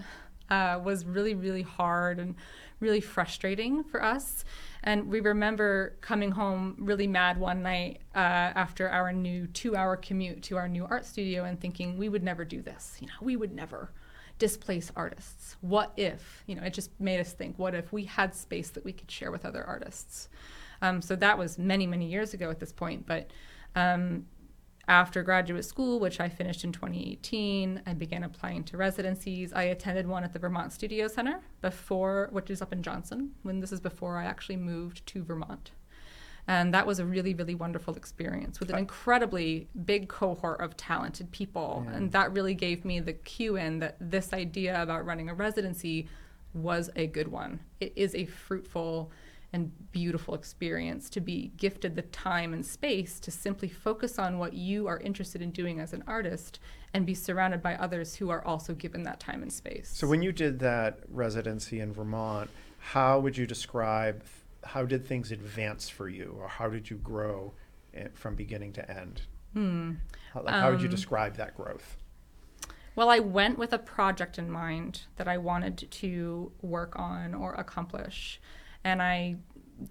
uh, 0.49 0.79
was 0.83 1.05
really, 1.05 1.35
really 1.35 1.61
hard 1.61 2.19
and 2.19 2.35
really 2.79 3.01
frustrating 3.01 3.83
for 3.83 4.01
us. 4.03 4.45
And 4.83 5.07
we 5.09 5.19
remember 5.19 5.97
coming 5.99 6.31
home 6.31 6.75
really 6.79 7.07
mad 7.07 7.37
one 7.37 7.61
night 7.63 8.01
uh, 8.15 8.19
after 8.19 8.87
our 8.89 9.11
new 9.11 9.47
two-hour 9.47 9.97
commute 9.97 10.43
to 10.43 10.57
our 10.57 10.69
new 10.69 10.85
art 10.85 11.05
studio 11.05 11.43
and 11.43 11.59
thinking 11.59 11.97
we 11.97 12.07
would 12.07 12.23
never 12.23 12.45
do 12.45 12.61
this. 12.61 12.97
You 13.01 13.07
know, 13.07 13.13
we 13.21 13.35
would 13.35 13.53
never 13.53 13.91
displace 14.39 14.91
artists. 14.95 15.57
What 15.61 15.91
if, 15.97 16.43
you 16.45 16.55
know, 16.55 16.63
it 16.63 16.73
just 16.73 16.91
made 16.99 17.19
us 17.19 17.33
think, 17.33 17.57
what 17.57 17.73
if 17.73 17.91
we 17.91 18.05
had 18.05 18.35
space 18.35 18.69
that 18.69 18.85
we 18.85 18.93
could 18.93 19.09
share 19.09 19.31
with 19.31 19.45
other 19.45 19.63
artists? 19.63 20.29
Um, 20.81 21.01
so 21.01 21.15
that 21.15 21.37
was 21.37 21.57
many, 21.57 21.87
many 21.87 22.07
years 22.07 22.33
ago 22.35 22.49
at 22.51 22.59
this 22.59 22.71
point. 22.71 23.07
But 23.07 23.31
um, 23.77 24.25
After 24.87 25.21
graduate 25.21 25.65
school, 25.65 25.99
which 25.99 26.19
I 26.21 26.29
finished 26.29 26.63
in 26.63 26.71
2018, 26.71 27.81
I 27.85 27.93
began 27.93 28.23
applying 28.23 28.63
to 28.65 28.77
residencies. 28.77 29.51
I 29.51 29.63
attended 29.63 30.07
one 30.07 30.23
at 30.23 30.31
the 30.31 30.39
Vermont 30.39 30.71
Studio 30.71 31.09
Center 31.09 31.41
before, 31.61 32.29
which 32.31 32.49
is 32.49 32.61
up 32.61 32.71
in 32.71 32.81
Johnson, 32.81 33.31
when 33.43 33.59
this 33.59 33.73
is 33.73 33.81
before 33.81 34.17
I 34.17 34.23
actually 34.23 34.55
moved 34.55 35.05
to 35.07 35.23
Vermont. 35.23 35.71
And 36.47 36.73
that 36.73 36.87
was 36.87 36.99
a 36.99 37.05
really, 37.05 37.33
really 37.33 37.55
wonderful 37.55 37.95
experience 37.95 38.61
with 38.61 38.69
an 38.69 38.77
incredibly 38.77 39.67
big 39.83 40.07
cohort 40.07 40.61
of 40.61 40.77
talented 40.77 41.29
people. 41.31 41.83
Yeah. 41.85 41.97
And 41.97 42.11
that 42.13 42.31
really 42.31 42.55
gave 42.55 42.85
me 42.85 43.01
the 43.01 43.11
cue 43.11 43.57
in 43.57 43.79
that 43.79 43.97
this 43.99 44.31
idea 44.31 44.81
about 44.81 45.05
running 45.05 45.29
a 45.29 45.33
residency 45.33 46.07
was 46.53 46.89
a 46.95 47.07
good 47.07 47.27
one. 47.27 47.59
It 47.81 47.91
is 47.97 48.15
a 48.15 48.25
fruitful 48.25 49.11
and 49.57 49.91
beautiful 49.91 50.35
experience 50.35 51.09
to 51.09 51.19
be 51.19 51.51
gifted 51.57 51.95
the 51.95 52.03
time 52.03 52.53
and 52.53 52.63
space 52.63 53.19
to 53.19 53.31
simply 53.31 53.67
focus 53.67 54.19
on 54.19 54.37
what 54.37 54.53
you 54.53 54.85
are 54.85 54.99
interested 54.99 55.41
in 55.41 55.49
doing 55.49 55.79
as 55.79 55.93
an 55.93 56.03
artist 56.05 56.59
and 56.93 57.07
be 57.07 57.15
surrounded 57.15 57.59
by 57.61 57.73
others 57.75 58.15
who 58.15 58.29
are 58.29 58.45
also 58.45 58.75
given 58.75 59.01
that 59.01 59.19
time 59.19 59.41
and 59.41 59.51
space. 59.51 59.89
So 59.91 60.05
when 60.05 60.21
you 60.21 60.31
did 60.31 60.59
that 60.59 60.99
residency 61.09 61.79
in 61.79 61.91
Vermont, 61.91 62.51
how 62.77 63.19
would 63.19 63.35
you 63.35 63.47
describe 63.47 64.23
how 64.63 64.85
did 64.85 65.05
things 65.07 65.31
advance 65.31 65.89
for 65.89 66.07
you, 66.07 66.37
or 66.39 66.47
how 66.47 66.69
did 66.69 66.89
you 66.91 66.97
grow 66.97 67.53
eh, 67.95 68.07
from 68.13 68.35
beginning 68.35 68.73
to 68.73 68.91
end? 68.91 69.23
Hmm. 69.53 69.93
How, 70.33 70.45
how 70.45 70.71
would 70.71 70.81
you 70.81 70.87
Um, 70.87 70.91
describe 70.91 71.35
that 71.37 71.57
growth? 71.57 71.97
Well, 72.95 73.09
I 73.09 73.19
went 73.19 73.57
with 73.57 73.73
a 73.73 73.79
project 73.79 74.37
in 74.37 74.51
mind 74.51 75.05
that 75.15 75.27
I 75.27 75.37
wanted 75.37 75.87
to 75.89 76.51
work 76.61 76.97
on 76.99 77.33
or 77.33 77.53
accomplish, 77.55 78.39
and 78.87 79.01
I 79.01 79.35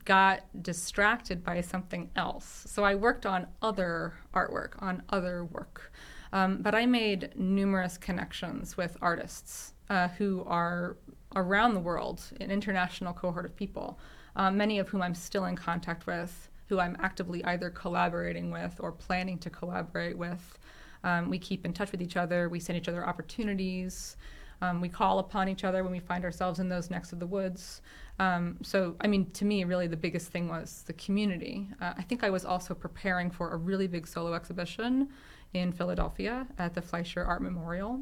got 0.06 0.40
distracted 0.62 1.44
by 1.44 1.60
something 1.60 2.10
else. 2.16 2.64
So 2.66 2.82
I 2.82 2.94
worked 2.94 3.26
on 3.26 3.46
other 3.60 4.14
artwork, 4.34 4.82
on 4.82 5.02
other 5.10 5.44
work. 5.44 5.92
Um, 6.32 6.62
but 6.62 6.74
I 6.74 6.86
made 6.86 7.32
numerous 7.36 7.98
connections 7.98 8.76
with 8.76 8.96
artists 9.02 9.74
uh, 9.90 10.08
who 10.08 10.44
are 10.46 10.96
around 11.36 11.74
the 11.74 11.80
world, 11.80 12.22
an 12.40 12.50
international 12.50 13.12
cohort 13.12 13.44
of 13.44 13.54
people, 13.54 13.98
uh, 14.34 14.50
many 14.50 14.78
of 14.78 14.88
whom 14.88 15.02
I'm 15.02 15.14
still 15.14 15.44
in 15.44 15.56
contact 15.56 16.06
with, 16.06 16.48
who 16.68 16.80
I'm 16.80 16.96
actively 16.98 17.44
either 17.44 17.68
collaborating 17.70 18.50
with 18.50 18.74
or 18.80 18.92
planning 18.92 19.38
to 19.40 19.50
collaborate 19.50 20.16
with. 20.16 20.58
Um, 21.04 21.28
we 21.28 21.38
keep 21.38 21.64
in 21.66 21.72
touch 21.72 21.92
with 21.92 22.02
each 22.02 22.16
other. 22.16 22.48
We 22.48 22.60
send 22.60 22.78
each 22.78 22.88
other 22.88 23.06
opportunities. 23.06 24.16
Um, 24.62 24.80
we 24.80 24.88
call 24.88 25.18
upon 25.18 25.48
each 25.48 25.64
other 25.64 25.82
when 25.82 25.92
we 25.92 26.00
find 26.00 26.24
ourselves 26.24 26.58
in 26.58 26.68
those 26.68 26.90
necks 26.90 27.12
of 27.12 27.18
the 27.18 27.26
woods. 27.26 27.82
Um, 28.18 28.56
so, 28.62 28.96
I 29.00 29.06
mean, 29.06 29.30
to 29.32 29.44
me, 29.44 29.64
really 29.64 29.86
the 29.86 29.96
biggest 29.96 30.28
thing 30.28 30.48
was 30.48 30.84
the 30.86 30.94
community. 30.94 31.68
Uh, 31.80 31.92
I 31.96 32.02
think 32.02 32.24
I 32.24 32.30
was 32.30 32.44
also 32.44 32.74
preparing 32.74 33.30
for 33.30 33.50
a 33.50 33.56
really 33.56 33.86
big 33.86 34.06
solo 34.06 34.32
exhibition 34.32 35.08
in 35.52 35.72
Philadelphia 35.72 36.46
at 36.58 36.74
the 36.74 36.80
Fleisher 36.80 37.24
Art 37.24 37.42
Memorial. 37.42 38.00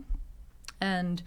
And 0.80 1.23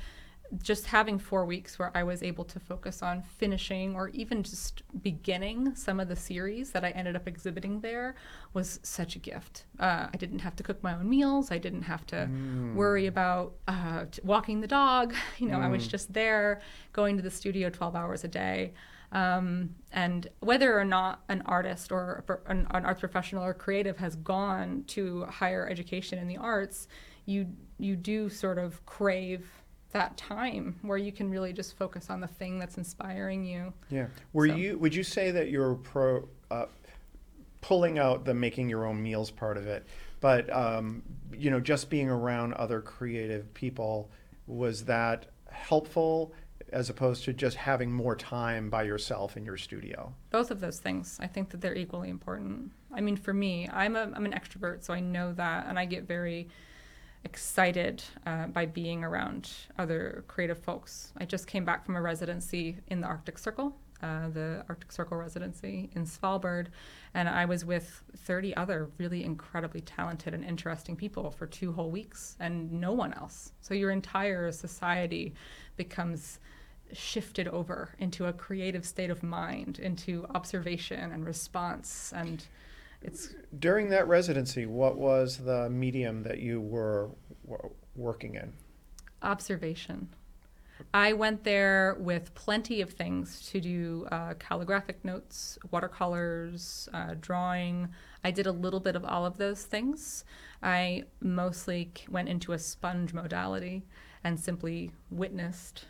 just 0.62 0.86
having 0.86 1.20
four 1.20 1.46
weeks 1.46 1.77
where 1.77 1.92
I 1.96 2.04
was 2.04 2.24
able 2.24 2.46
to 2.46 2.60
focus 2.60 3.04
on 3.04 3.22
finishing 3.22 3.96
or 3.96 4.10
even 4.10 4.44
just 4.44 4.84
beginning 5.01 5.75
some 5.75 6.00
of 6.00 6.08
the 6.08 6.16
series 6.16 6.72
that 6.72 6.86
I 6.86 6.89
ended 6.92 7.16
up 7.16 7.27
exhibiting 7.27 7.82
there 7.82 8.16
was 8.54 8.80
such 8.84 9.16
a 9.16 9.20
gift. 9.20 9.66
Uh, 9.80 10.08
I 10.13 10.18
didn't 10.18 10.39
have 10.39 10.56
to 10.58 10.63
cook 10.63 10.82
my 10.82 10.94
own 10.94 11.10
meals. 11.10 11.51
I 11.51 11.58
didn't 11.58 11.84
have 11.84 12.06
to 12.08 12.30
worry 12.75 13.08
about 13.08 13.54
uh, 13.68 14.06
t- 14.10 14.22
walking 14.24 14.62
the 14.62 14.68
dog. 14.68 15.13
You 15.38 15.50
know, 15.50 15.60
I 15.60 15.68
was 15.68 15.88
just 15.88 16.13
there 16.13 16.62
going 16.94 17.16
to 17.18 17.22
the 17.22 17.30
studio 17.30 17.70
12 17.70 17.96
hours 17.96 18.24
a 18.24 18.27
day. 18.27 18.74
Um, 19.12 19.75
and 19.92 20.27
whether 20.39 20.77
or 20.77 20.84
not 20.84 21.24
an 21.30 21.42
artist 21.46 21.92
or 21.92 22.24
an, 22.48 22.68
an 22.72 22.86
arts 22.86 23.00
professional 23.00 23.44
or 23.44 23.54
creative 23.54 23.98
has 23.98 24.16
gone 24.16 24.84
to 24.88 25.25
higher 25.25 25.68
education 25.70 26.20
in 26.20 26.27
the 26.27 26.38
arts, 26.38 26.88
you 27.25 27.48
you 27.77 27.96
do 27.96 28.30
sort 28.30 28.58
of 28.58 28.86
crave 28.86 29.48
that 29.91 30.17
time 30.17 30.75
where 30.82 30.98
you 30.98 31.12
can 31.12 31.29
really 31.29 31.53
just 31.53 31.77
focus 31.77 32.10
on 32.10 32.20
the 32.20 32.27
thing 32.27 32.60
that's 32.60 32.77
inspiring 32.77 33.46
you. 33.46 33.74
Yeah. 33.89 34.08
Were 34.34 34.48
So- 34.48 34.56
you? 34.56 34.77
Would 34.77 34.94
you 34.96 35.03
say 35.03 35.32
that 35.32 35.50
you're 35.50 35.75
pro 35.75 36.27
uh, 36.51 36.65
pulling 37.62 38.00
out 38.00 38.25
the 38.25 38.34
making 38.34 38.70
your 38.70 38.86
own 38.86 39.01
meals 39.01 39.32
part 39.32 39.58
of 39.58 39.67
it, 39.67 39.86
but 40.20 40.51
um, 40.53 41.03
you 41.34 41.50
know, 41.51 41.60
just 41.60 41.89
being 41.89 42.10
around 42.10 42.53
other 42.53 42.82
creative 42.82 43.53
people 43.53 44.10
was 44.46 44.86
that 44.86 45.25
helpful 45.50 46.34
as 46.74 46.89
opposed 46.89 47.24
to 47.24 47.32
just 47.34 47.56
having 47.56 47.91
more 47.91 48.15
time 48.15 48.70
by 48.70 48.84
yourself 48.84 49.38
in 49.38 49.46
your 49.46 49.58
studio? 49.58 50.13
Both 50.32 50.51
of 50.51 50.60
those 50.60 50.79
things, 50.79 51.17
I 51.22 51.27
think 51.27 51.50
that 51.51 51.62
they're 51.62 51.75
equally 51.75 52.10
important. 52.10 52.72
I 52.94 53.00
mean, 53.01 53.15
for 53.17 53.34
me, 53.34 53.67
I'm 53.72 53.96
a 53.96 54.12
I'm 54.13 54.25
an 54.25 54.34
extrovert, 54.34 54.84
so 54.84 54.94
I 54.94 55.00
know 55.00 55.34
that, 55.34 55.67
and 55.67 55.79
I 55.79 55.86
get 55.86 56.03
very 56.08 56.48
excited 57.24 58.03
uh, 58.25 58.47
by 58.47 58.65
being 58.65 59.03
around 59.03 59.50
other 59.77 60.24
creative 60.27 60.59
folks. 60.59 61.12
I 61.17 61.25
just 61.25 61.47
came 61.47 61.65
back 61.65 61.86
from 61.86 61.95
a 61.95 62.01
residency 62.01 62.77
in 62.88 63.01
the 63.01 63.07
Arctic 63.07 63.38
Circle, 63.38 63.75
uh, 64.01 64.29
the 64.29 64.63
Arctic 64.69 64.91
Circle 64.91 65.17
residency 65.17 65.89
in 65.93 66.05
Svalbard, 66.05 66.67
and 67.13 67.27
I 67.27 67.45
was 67.45 67.65
with 67.65 68.03
30 68.17 68.55
other 68.55 68.89
really 68.97 69.24
incredibly 69.24 69.81
talented 69.81 70.33
and 70.33 70.43
interesting 70.43 70.95
people 70.95 71.31
for 71.31 71.47
two 71.47 71.74
whole 71.74 71.91
weeks, 71.91 72.38
and 72.39 72.71
no 72.71 72.91
one 72.91 73.13
else. 73.13 73.51
So 73.62 73.74
your 73.74 73.91
entire 73.91 74.51
society 74.51 75.33
becomes 75.75 76.39
shifted 76.93 77.47
over 77.47 77.95
into 78.00 78.25
a 78.25 78.33
creative 78.33 78.86
state 78.86 79.09
of 79.09 79.24
mind, 79.24 79.79
into 79.79 80.25
observation 80.36 81.12
and 81.12 81.25
response, 81.25 82.13
and 82.15 82.45
it's 83.01 83.34
During 83.60 83.89
that 83.89 84.08
residency, 84.08 84.66
what 84.66 84.98
was 84.98 85.38
the 85.38 85.70
medium 85.70 86.24
that 86.24 86.39
you 86.39 86.62
were 86.62 87.10
w- 87.48 87.74
working 87.96 88.36
in? 88.36 88.54
observation. 89.24 90.10
I 90.94 91.13
went 91.13 91.44
there 91.44 91.98
with 92.00 92.36
plenty 92.36 92.82
of 92.82 92.92
things 92.92 93.50
to 93.50 93.60
do 93.60 94.08
uh, 94.12 94.36
calligraphic 94.36 95.04
notes, 95.04 95.58
watercolors, 95.72 96.88
uh, 96.94 97.16
drawing. 97.20 97.89
I 98.24 98.30
did 98.30 98.46
a 98.46 98.51
little 98.51 98.80
bit 98.80 98.96
of 98.96 99.04
all 99.04 99.25
of 99.25 99.38
those 99.38 99.63
things. 99.63 100.24
I 100.62 101.06
mostly 101.20 101.92
went 102.10 102.30
into 102.30 102.54
a 102.54 102.60
sponge 102.60 103.12
modality 103.12 103.86
and 104.24 104.39
simply 104.39 104.92
witnessed 105.10 105.86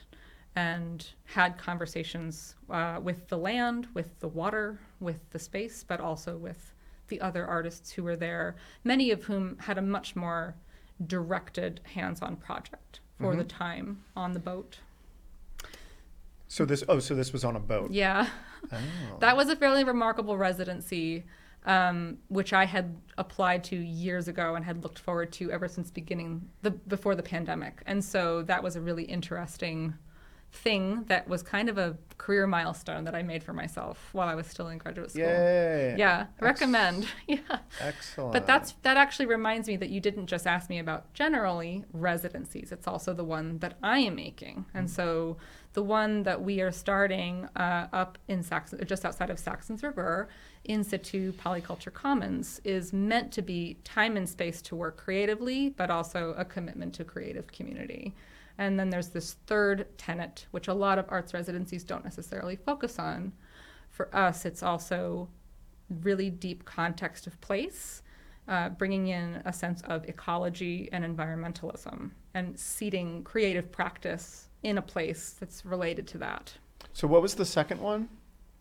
and 0.56 1.06
had 1.26 1.58
conversations 1.58 2.56
uh, 2.70 3.00
with 3.04 3.28
the 3.28 3.38
land, 3.38 3.88
with 3.94 4.18
the 4.22 4.28
water, 4.30 4.80
with 5.02 5.20
the 5.32 5.40
space, 5.40 5.84
but 5.84 6.00
also 6.00 6.38
with 6.38 6.74
the 7.08 7.22
other 7.22 7.46
artists 7.46 7.92
who 7.92 8.04
were 8.04 8.16
there, 8.16 8.56
many 8.84 9.12
of 9.12 9.24
whom 9.24 9.58
had 9.60 9.78
a 9.78 9.82
much 9.82 10.16
more 10.16 10.56
directed 11.06 11.80
hands 11.94 12.22
on 12.22 12.36
project 12.36 13.00
for 13.20 13.36
the 13.36 13.44
time 13.44 14.04
on 14.16 14.34
the 14.34 14.40
boat. 14.40 14.80
So 16.48 16.66
this 16.66 16.84
oh, 16.88 17.00
so 17.00 17.16
this 17.16 17.34
was 17.34 17.44
on 17.44 17.56
a 17.56 17.60
boat. 17.60 17.92
Yeah. 17.92 18.30
Oh. 18.72 19.18
That 19.20 19.38
was 19.38 19.50
a 19.50 19.56
fairly 19.56 19.84
remarkable 19.84 20.36
residency, 20.36 21.26
um, 21.66 22.18
which 22.28 22.54
I 22.54 22.66
had 22.66 22.98
applied 23.18 23.64
to 23.66 23.76
years 23.78 24.28
ago 24.28 24.56
and 24.56 24.66
had 24.66 24.84
looked 24.84 24.98
forward 24.98 25.32
to 25.34 25.52
ever 25.52 25.68
since 25.68 25.92
beginning 25.92 26.50
the 26.64 26.72
before 26.72 27.14
the 27.14 27.24
pandemic. 27.24 27.84
And 27.86 28.04
so 28.04 28.42
that 28.42 28.64
was 28.64 28.76
a 28.76 28.82
really 28.82 29.04
interesting 29.04 29.94
thing 30.52 31.04
that 31.08 31.28
was 31.28 31.44
kind 31.44 31.70
of 31.70 31.78
a 31.78 31.98
career 32.18 32.48
milestone 32.48 33.04
that 33.04 33.14
I 33.14 33.22
made 33.22 33.44
for 33.44 33.54
myself 33.54 34.10
while 34.12 34.28
I 34.28 34.36
was 34.36 34.48
still 34.48 34.70
in 34.70 34.78
graduate 34.78 35.12
school. 35.12 35.24
Yay! 35.24 35.96
Yeah, 35.98 36.28
recommend. 36.40 37.08
Yeah. 37.28 37.60
Excellent. 37.82 38.32
But 38.32 38.48
that's 38.48 38.74
that 38.84 38.96
actually 38.98 39.26
reminds 39.26 39.68
me 39.68 39.76
that 39.78 39.90
you 39.90 40.00
didn't 40.00 40.28
just 40.28 40.48
ask 40.48 40.70
me 40.70 40.80
about 40.80 41.14
generally 41.14 41.84
residencies. 41.92 42.72
It's 42.72 42.88
also 42.88 43.14
the 43.14 43.24
one 43.24 43.60
that 43.60 43.78
I 43.84 44.00
am 44.00 44.16
making, 44.16 44.66
and 44.74 44.90
so 44.90 45.38
the 45.74 45.84
one 45.84 46.24
that 46.24 46.42
we 46.42 46.62
are 46.62 46.72
starting 46.72 47.48
uh, 47.56 47.88
up 47.94 48.18
in 48.28 48.42
Saxon, 48.42 48.84
just 48.88 49.06
outside 49.06 49.30
of 49.30 49.38
Saxtons 49.38 49.84
River, 49.84 50.28
in 50.64 50.84
situ 50.84 51.34
polyculture 51.34 51.94
commons, 51.94 52.60
is 52.64 52.92
meant 52.92 53.32
to 53.34 53.42
be 53.42 53.78
time 53.84 54.18
and 54.18 54.28
space 54.28 54.62
to 54.64 54.76
work 54.76 54.98
creatively, 54.98 55.70
but 55.70 55.92
also 55.92 56.34
a 56.38 56.46
commitment 56.46 56.94
to 56.96 57.04
creative 57.04 57.48
community. 57.52 58.16
And 58.58 58.80
then 58.80 58.90
there's 58.90 59.10
this 59.10 59.34
third 59.46 59.86
tenet, 59.98 60.48
which 60.52 60.68
a 60.68 60.74
lot 60.74 60.98
of 60.98 61.06
arts 61.10 61.34
residencies 61.34 61.84
don't 61.84 62.04
necessarily 62.04 62.56
focus 62.56 62.98
on. 62.98 63.34
For 63.90 64.14
us, 64.16 64.46
it's 64.46 64.64
also 64.64 65.30
really 66.02 66.30
deep 66.30 66.66
context 66.66 67.28
of 67.28 67.40
place, 67.42 68.02
uh, 68.48 68.70
bringing 68.70 69.08
in 69.08 69.42
a 69.46 69.54
sense 69.54 69.82
of 69.84 70.06
ecology 70.10 70.90
and 70.92 71.06
environmentalism, 71.06 72.12
and 72.34 72.58
seeding 72.60 73.24
creative 73.24 73.72
practice 73.72 74.48
in 74.64 74.78
a 74.78 74.82
place 74.82 75.36
that's 75.40 75.66
related 75.66 76.08
to 76.08 76.18
that. 76.18 76.54
So 76.94 77.08
what 77.08 77.22
was 77.22 77.36
the 77.36 77.46
second 77.46 77.80
one? 77.80 78.10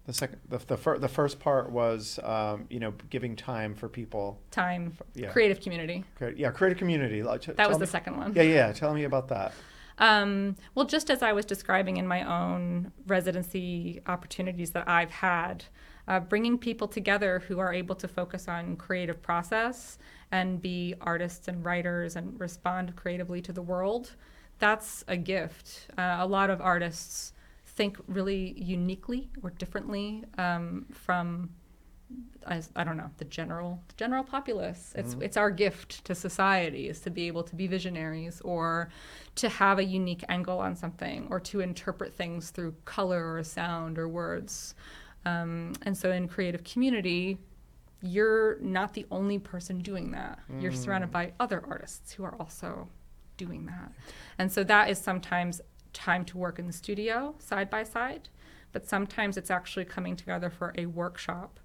The 0.05 0.13
second, 0.13 0.39
the 0.49 0.59
the, 0.59 0.77
fir- 0.77 0.99
the 0.99 1.09
first 1.09 1.41
part 1.41 1.71
was, 1.71 2.21
um, 2.23 2.67
you 2.71 2.79
know, 2.79 2.93
giving 3.11 3.35
time 3.35 3.75
for 3.75 3.89
people. 3.89 4.39
Time, 4.53 4.97
Yeah. 5.15 5.31
creative 5.33 5.61
community. 5.61 6.05
Cre- 6.17 6.29
Yeah, 6.37 6.51
creative 6.53 6.79
community. 6.79 7.25
Like, 7.25 7.41
t- 7.41 7.53
That 7.53 7.69
was 7.69 7.79
the 7.79 7.87
me- 7.87 7.91
second 7.91 8.17
one. 8.19 8.33
Yeah, 8.35 8.43
yeah. 8.43 8.73
Tell 8.73 8.95
me 8.95 9.03
about 9.05 9.29
that. 9.29 9.53
Um, 9.99 10.57
well, 10.75 10.85
just 10.85 11.11
as 11.11 11.23
I 11.23 11.33
was 11.33 11.47
describing 11.47 11.97
in 11.97 12.07
my 12.07 12.23
own 12.23 12.93
residency 13.07 14.01
opportunities 14.07 14.73
that 14.73 14.89
I've 14.89 15.11
had, 15.11 15.65
uh, 16.09 16.21
bringing 16.21 16.59
people 16.59 16.87
together 16.87 17.41
who 17.49 17.59
are 17.59 17.73
able 17.73 17.95
to 17.97 18.09
focus 18.09 18.47
on 18.47 18.77
creative 18.77 19.23
process 19.23 19.99
and 20.31 20.61
be 20.61 20.95
artists 21.01 21.49
and 21.49 21.65
writers 21.65 22.17
and 22.17 22.39
respond 22.39 22.95
creatively 22.97 23.41
to 23.43 23.53
the 23.53 23.63
world. 23.63 24.15
That's 24.59 25.05
a 25.09 25.17
gift. 25.17 25.89
Uh, 25.97 26.17
a 26.21 26.27
lot 26.27 26.51
of 26.51 26.61
artists 26.61 27.33
think 27.65 27.99
really 28.07 28.55
uniquely 28.57 29.29
or 29.43 29.51
differently 29.51 30.25
um, 30.39 30.87
from 30.93 31.51
I, 32.47 32.63
I, 32.77 32.85
don't 32.85 32.97
know 32.97 33.11
the 33.19 33.25
general 33.25 33.83
the 33.89 33.95
general 33.97 34.23
populace. 34.23 34.93
It's 34.97 35.15
mm-hmm. 35.15 35.23
it's 35.23 35.37
our 35.37 35.51
gift 35.51 36.05
to 36.05 36.15
society 36.15 36.89
is 36.89 37.01
to 37.01 37.11
be 37.11 37.27
able 37.27 37.43
to 37.43 37.57
be 37.57 37.67
visionaries 37.67 38.41
or 38.43 38.91
to 39.37 39.49
have 39.49 39.79
a 39.79 39.85
unique 39.85 40.25
angle 40.29 40.59
on 40.59 40.77
something 40.77 41.27
or 41.31 41.41
to 41.41 41.61
interpret 41.61 42.15
things 42.15 42.51
through 42.51 42.75
color 42.85 43.35
or 43.35 43.43
sound 43.43 43.99
or 43.99 44.09
words. 44.09 44.75
Um, 45.25 45.73
and 45.83 45.97
so 45.97 46.13
in 46.13 46.29
creative 46.29 46.63
community, 46.63 47.39
you're 48.01 48.59
not 48.61 48.95
the 48.95 49.07
only 49.11 49.39
person 49.39 49.81
doing 49.81 50.13
that. 50.13 50.39
Mm. 50.51 50.63
You're 50.63 50.73
surrounded 50.73 51.11
by 51.11 51.33
other 51.41 51.65
artists 51.69 52.13
who 52.13 52.23
are 52.23 52.37
also 52.39 52.89
doing 53.37 53.67
that. 53.67 53.91
And 54.39 54.53
so 54.53 54.63
that 54.65 54.89
is 54.89 54.99
sometimes 54.99 55.61
time 55.93 56.25
to 56.27 56.39
work 56.39 56.59
in 56.59 56.67
the 56.67 56.73
studio 56.73 57.35
side 57.39 57.71
by 57.71 57.83
side, 57.83 58.29
but 58.73 58.87
sometimes 58.87 59.37
it's 59.37 59.51
actually 59.51 59.85
coming 59.85 60.15
together 60.15 60.51
for 60.51 60.73
a 60.79 60.87
workshop 60.87 61.59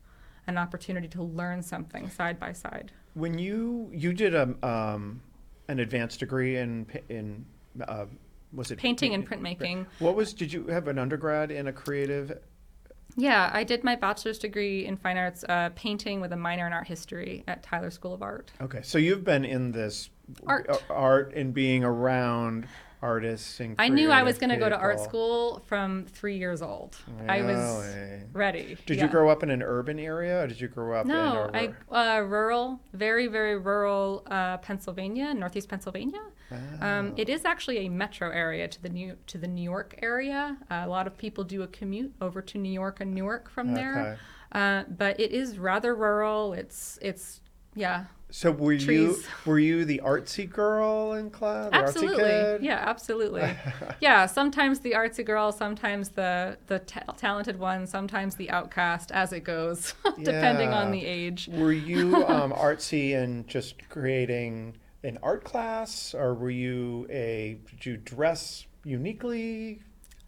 an 0.48 0.58
opportunity 0.58 1.08
to 1.10 1.24
learn 1.24 1.62
something 1.62 2.10
side 2.10 2.40
by 2.40 2.54
side. 2.54 2.92
When 3.14 3.38
you 3.38 3.90
you 3.94 4.14
did 4.14 4.36
a 4.36 4.56
um, 4.66 5.22
an 5.68 5.80
advanced 5.80 6.20
degree 6.20 6.58
in 6.58 6.86
in 7.10 7.46
uh, 7.88 8.06
was 8.54 8.72
it 8.72 8.78
painting 8.78 9.14
and 9.14 9.28
printmaking? 9.28 9.86
What 10.00 10.16
was 10.16 10.34
did 10.34 10.52
you 10.52 10.68
have 10.68 10.88
an 10.88 10.98
undergrad 10.98 11.52
in 11.52 11.68
a 11.68 11.74
creative? 11.74 12.40
Yeah, 13.18 13.50
I 13.54 13.66
did 13.66 13.84
my 13.84 13.96
bachelor's 13.96 14.40
degree 14.40 14.86
in 14.86 14.96
fine 14.96 15.18
arts 15.18 15.44
uh, 15.50 15.70
painting 15.76 16.22
with 16.22 16.32
a 16.32 16.38
minor 16.38 16.66
in 16.66 16.74
art 16.74 16.88
history 16.88 17.44
at 17.48 17.62
Tyler 17.62 17.92
School 17.92 18.14
of 18.14 18.22
Art. 18.22 18.52
Okay, 18.62 18.82
so 18.84 18.98
you've 18.98 19.26
been 19.26 19.44
in 19.44 19.74
this 19.74 20.10
art, 20.48 20.84
art 20.90 21.34
and 21.36 21.54
being 21.54 21.84
around 21.84 22.68
artists 23.02 23.60
and 23.60 23.76
I 23.80 23.90
knew 23.90 24.12
I 24.12 24.24
was 24.24 24.38
going 24.38 24.52
to 24.52 24.58
go 24.58 24.70
to 24.70 24.78
art 24.78 25.00
school 25.00 25.64
from 25.66 26.06
three 26.06 26.38
years 26.38 26.62
old. 26.62 26.98
Really? 27.20 27.30
I 27.30 27.42
was 27.42 27.86
ready. 28.34 28.78
Did 28.86 28.98
yeah. 28.98 29.04
you 29.04 29.10
grow 29.10 29.30
up 29.30 29.44
in 29.44 29.50
an 29.50 29.64
urban 29.64 30.00
area 30.00 30.44
or 30.44 30.48
did 30.48 30.62
you 30.62 30.68
grow 30.68 31.00
up 31.00 31.06
no, 31.06 31.50
in 31.54 31.74
I, 31.92 32.18
uh, 32.18 32.22
rural, 32.22 32.80
very, 32.94 33.28
very 33.28 33.58
rural 33.58 34.24
uh, 34.28 34.58
Pennsylvania, 34.58 35.34
northeast 35.34 35.70
Pennsylvania. 35.70 36.22
Oh. 36.52 36.86
Um, 36.86 37.14
it 37.18 37.30
is 37.30 37.46
actually 37.46 37.86
a 37.86 37.90
metro 37.90 38.30
area 38.30 38.68
to 38.68 38.82
the 38.82 38.90
New 38.90 39.18
to 39.28 39.38
the 39.38 39.48
New 39.48 39.64
York 39.64 39.98
area. 40.02 40.58
Uh, 40.70 40.84
a 40.86 40.88
lot 40.88 41.08
of 41.08 41.18
people 41.18 41.44
do 41.44 41.64
a 41.64 41.68
commute 41.68 42.14
over 42.22 42.42
to 42.42 42.58
New 42.58 42.72
York 42.72 43.00
and 43.00 43.14
Newark 43.14 43.50
from 43.50 43.72
okay. 43.72 43.82
there. 43.82 44.20
Uh, 44.52 44.84
but 44.90 45.20
it 45.20 45.32
is 45.32 45.58
rather 45.58 45.96
rural. 45.96 46.54
It's 46.54 47.00
it's 47.02 47.42
yeah 47.74 48.06
so 48.32 48.52
were 48.52 48.78
trees. 48.78 48.88
you 48.88 49.24
were 49.46 49.60
you 49.60 49.86
the 49.86 50.02
artsy 50.04 50.50
girl 50.50 51.14
in 51.14 51.30
class? 51.30 51.70
Absolutely, 51.74 52.66
yeah, 52.66 52.84
absolutely. 52.88 53.56
yeah, 54.00 54.26
sometimes 54.26 54.80
the 54.80 54.94
artsy 54.94 55.26
girl, 55.26 55.52
sometimes 55.52 56.10
the 56.10 56.58
the 56.68 56.80
talented 56.80 57.60
one, 57.60 57.86
sometimes 57.86 58.36
the 58.36 58.50
outcast, 58.50 59.12
as 59.12 59.34
it 59.34 59.42
goes, 59.42 59.94
depending 60.24 60.72
yeah. 60.72 60.82
on 60.82 60.92
the 60.92 61.06
age. 61.06 61.50
Were 61.52 61.74
you 61.74 62.26
um, 62.26 62.54
artsy 62.54 63.16
and 63.16 63.48
just 63.48 63.88
creating 63.90 64.78
an 65.04 65.20
art 65.22 65.44
class, 65.44 66.16
or 66.16 66.34
were 66.34 66.50
you 66.50 67.08
a? 67.10 67.60
Did 67.70 67.86
you 67.86 67.98
dress 67.98 68.66
uniquely? 68.86 69.82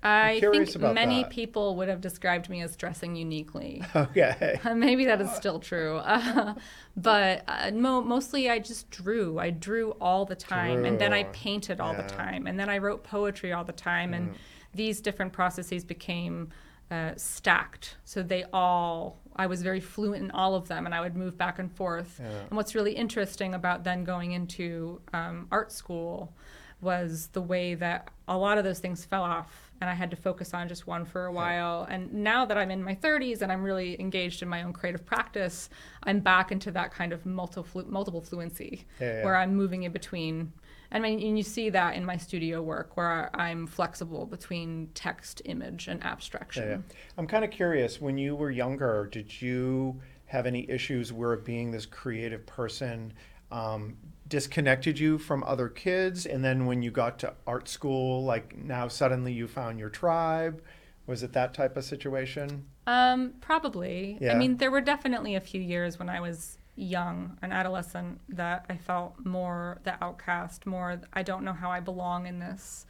I 0.03 0.41
think 0.41 0.77
many 0.77 1.23
that. 1.23 1.31
people 1.31 1.77
would 1.77 1.87
have 1.87 2.01
described 2.01 2.49
me 2.49 2.61
as 2.61 2.75
dressing 2.75 3.15
uniquely. 3.15 3.81
Okay. 3.95 4.59
Maybe 4.75 5.05
that 5.05 5.21
is 5.21 5.31
still 5.31 5.59
true. 5.59 5.97
Uh, 5.97 6.55
but 6.97 7.43
uh, 7.47 7.71
mo- 7.71 8.01
mostly 8.01 8.49
I 8.49 8.59
just 8.59 8.89
drew. 8.89 9.39
I 9.39 9.49
drew 9.49 9.91
all 10.01 10.25
the 10.25 10.35
time. 10.35 10.79
Drew. 10.79 10.85
And 10.85 10.99
then 10.99 11.13
I 11.13 11.23
painted 11.25 11.79
all 11.79 11.93
yeah. 11.93 12.01
the 12.01 12.09
time. 12.09 12.47
And 12.47 12.59
then 12.59 12.69
I 12.69 12.79
wrote 12.79 13.03
poetry 13.03 13.53
all 13.53 13.63
the 13.63 13.71
time. 13.71 14.11
Mm. 14.11 14.17
And 14.17 14.35
these 14.73 14.99
different 14.99 15.31
processes 15.31 15.85
became 15.85 16.49
uh, 16.91 17.11
stacked. 17.15 17.95
So 18.03 18.23
they 18.23 18.43
all, 18.51 19.19
I 19.35 19.45
was 19.47 19.61
very 19.61 19.79
fluent 19.79 20.23
in 20.23 20.31
all 20.31 20.55
of 20.55 20.67
them. 20.67 20.85
And 20.85 20.93
I 20.93 21.01
would 21.01 21.15
move 21.15 21.37
back 21.37 21.59
and 21.59 21.71
forth. 21.71 22.19
Yeah. 22.21 22.29
And 22.49 22.57
what's 22.57 22.75
really 22.75 22.93
interesting 22.93 23.53
about 23.53 23.83
then 23.83 24.03
going 24.03 24.31
into 24.31 25.01
um, 25.13 25.47
art 25.51 25.71
school 25.71 26.33
was 26.81 27.27
the 27.33 27.41
way 27.41 27.75
that 27.75 28.09
a 28.27 28.37
lot 28.37 28.57
of 28.57 28.63
those 28.63 28.79
things 28.79 29.05
fell 29.05 29.23
off 29.23 29.62
and 29.83 29.89
I 29.89 29.95
had 29.95 30.09
to 30.11 30.15
focus 30.15 30.53
on 30.53 30.69
just 30.69 30.87
one 30.87 31.03
for 31.03 31.25
a 31.25 31.31
while. 31.33 31.85
And 31.89 32.13
now 32.13 32.45
that 32.45 32.57
I'm 32.57 32.71
in 32.71 32.81
my 32.81 32.95
30s 32.95 33.41
and 33.41 33.51
I'm 33.51 33.61
really 33.61 33.99
engaged 33.99 34.41
in 34.41 34.47
my 34.47 34.63
own 34.63 34.71
creative 34.71 35.05
practice, 35.05 35.69
I'm 36.03 36.21
back 36.21 36.53
into 36.53 36.71
that 36.71 36.93
kind 36.93 37.11
of 37.11 37.25
multiple 37.25 37.83
multiple 37.85 38.21
fluency 38.21 38.85
yeah, 39.01 39.17
yeah. 39.17 39.25
where 39.25 39.35
I'm 39.35 39.53
moving 39.53 39.83
in 39.83 39.91
between. 39.91 40.53
I 40.89 40.99
mean, 40.99 41.19
and 41.21 41.37
you 41.37 41.43
see 41.43 41.69
that 41.71 41.95
in 41.95 42.05
my 42.05 42.15
studio 42.15 42.61
work 42.61 42.95
where 42.95 43.29
I'm 43.35 43.67
flexible 43.67 44.25
between 44.25 44.89
text, 44.93 45.41
image, 45.43 45.89
and 45.89 46.01
abstraction. 46.05 46.69
Yeah, 46.69 46.95
I'm 47.17 47.27
kind 47.27 47.43
of 47.43 47.51
curious. 47.51 47.99
When 47.99 48.17
you 48.17 48.37
were 48.37 48.51
younger, 48.51 49.09
did 49.11 49.41
you 49.41 49.99
have 50.27 50.45
any 50.45 50.69
issues 50.69 51.11
where 51.11 51.35
being 51.35 51.71
this 51.71 51.85
creative 51.85 52.45
person? 52.45 53.11
Um, 53.51 53.97
disconnected 54.27 54.99
you 54.99 55.17
from 55.17 55.43
other 55.43 55.67
kids 55.67 56.25
and 56.25 56.43
then 56.43 56.65
when 56.65 56.81
you 56.81 56.91
got 56.91 57.19
to 57.19 57.33
art 57.45 57.67
school 57.67 58.23
like 58.23 58.57
now 58.57 58.87
suddenly 58.87 59.33
you 59.33 59.47
found 59.47 59.79
your 59.79 59.89
tribe? 59.89 60.61
Was 61.05 61.21
it 61.23 61.33
that 61.33 61.53
type 61.53 61.75
of 61.75 61.83
situation? 61.83 62.65
Um, 62.87 63.33
probably. 63.41 64.17
Yeah. 64.21 64.33
i 64.33 64.35
mean 64.35 64.57
there 64.57 64.71
were 64.71 64.81
definitely 64.81 65.35
a 65.35 65.41
few 65.41 65.61
years 65.61 65.99
when 65.99 66.09
i 66.09 66.19
was 66.19 66.57
young 66.75 67.37
an 67.43 67.51
adolescent 67.51 68.19
that 68.29 68.65
i 68.67 68.75
felt 68.75 69.13
more 69.23 69.79
the 69.83 70.03
outcast 70.03 70.65
more 70.65 70.99
i 71.13 71.21
don't 71.21 71.43
know 71.43 71.53
how 71.53 71.69
i 71.69 71.79
belong 71.79 72.25
in 72.25 72.39
this. 72.39 72.85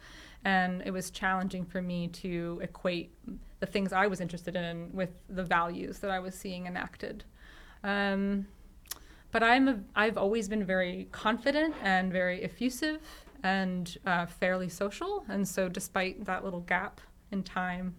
And 0.46 0.82
it 0.84 0.90
was 0.90 1.10
challenging 1.10 1.64
for 1.64 1.80
me 1.80 2.08
to 2.08 2.60
equate 2.62 3.12
the 3.60 3.66
things 3.66 3.92
i 3.92 4.06
was 4.06 4.20
interested 4.20 4.56
in 4.56 4.90
with 4.92 5.10
the 5.28 5.42
values 5.42 5.98
that 5.98 6.10
i 6.10 6.18
was 6.18 6.34
seeing 6.34 6.66
enacted. 6.66 7.24
Um, 7.82 8.46
but 9.34 9.42
I'm 9.42 9.66
a, 9.66 9.80
I've 9.96 10.16
always 10.16 10.48
been 10.48 10.64
very 10.64 11.08
confident 11.10 11.74
and 11.82 12.12
very 12.12 12.44
effusive 12.44 13.00
and 13.42 13.98
uh, 14.06 14.26
fairly 14.26 14.68
social. 14.68 15.24
And 15.28 15.46
so, 15.46 15.68
despite 15.68 16.24
that 16.26 16.44
little 16.44 16.60
gap 16.60 17.00
in 17.32 17.42
time 17.42 17.96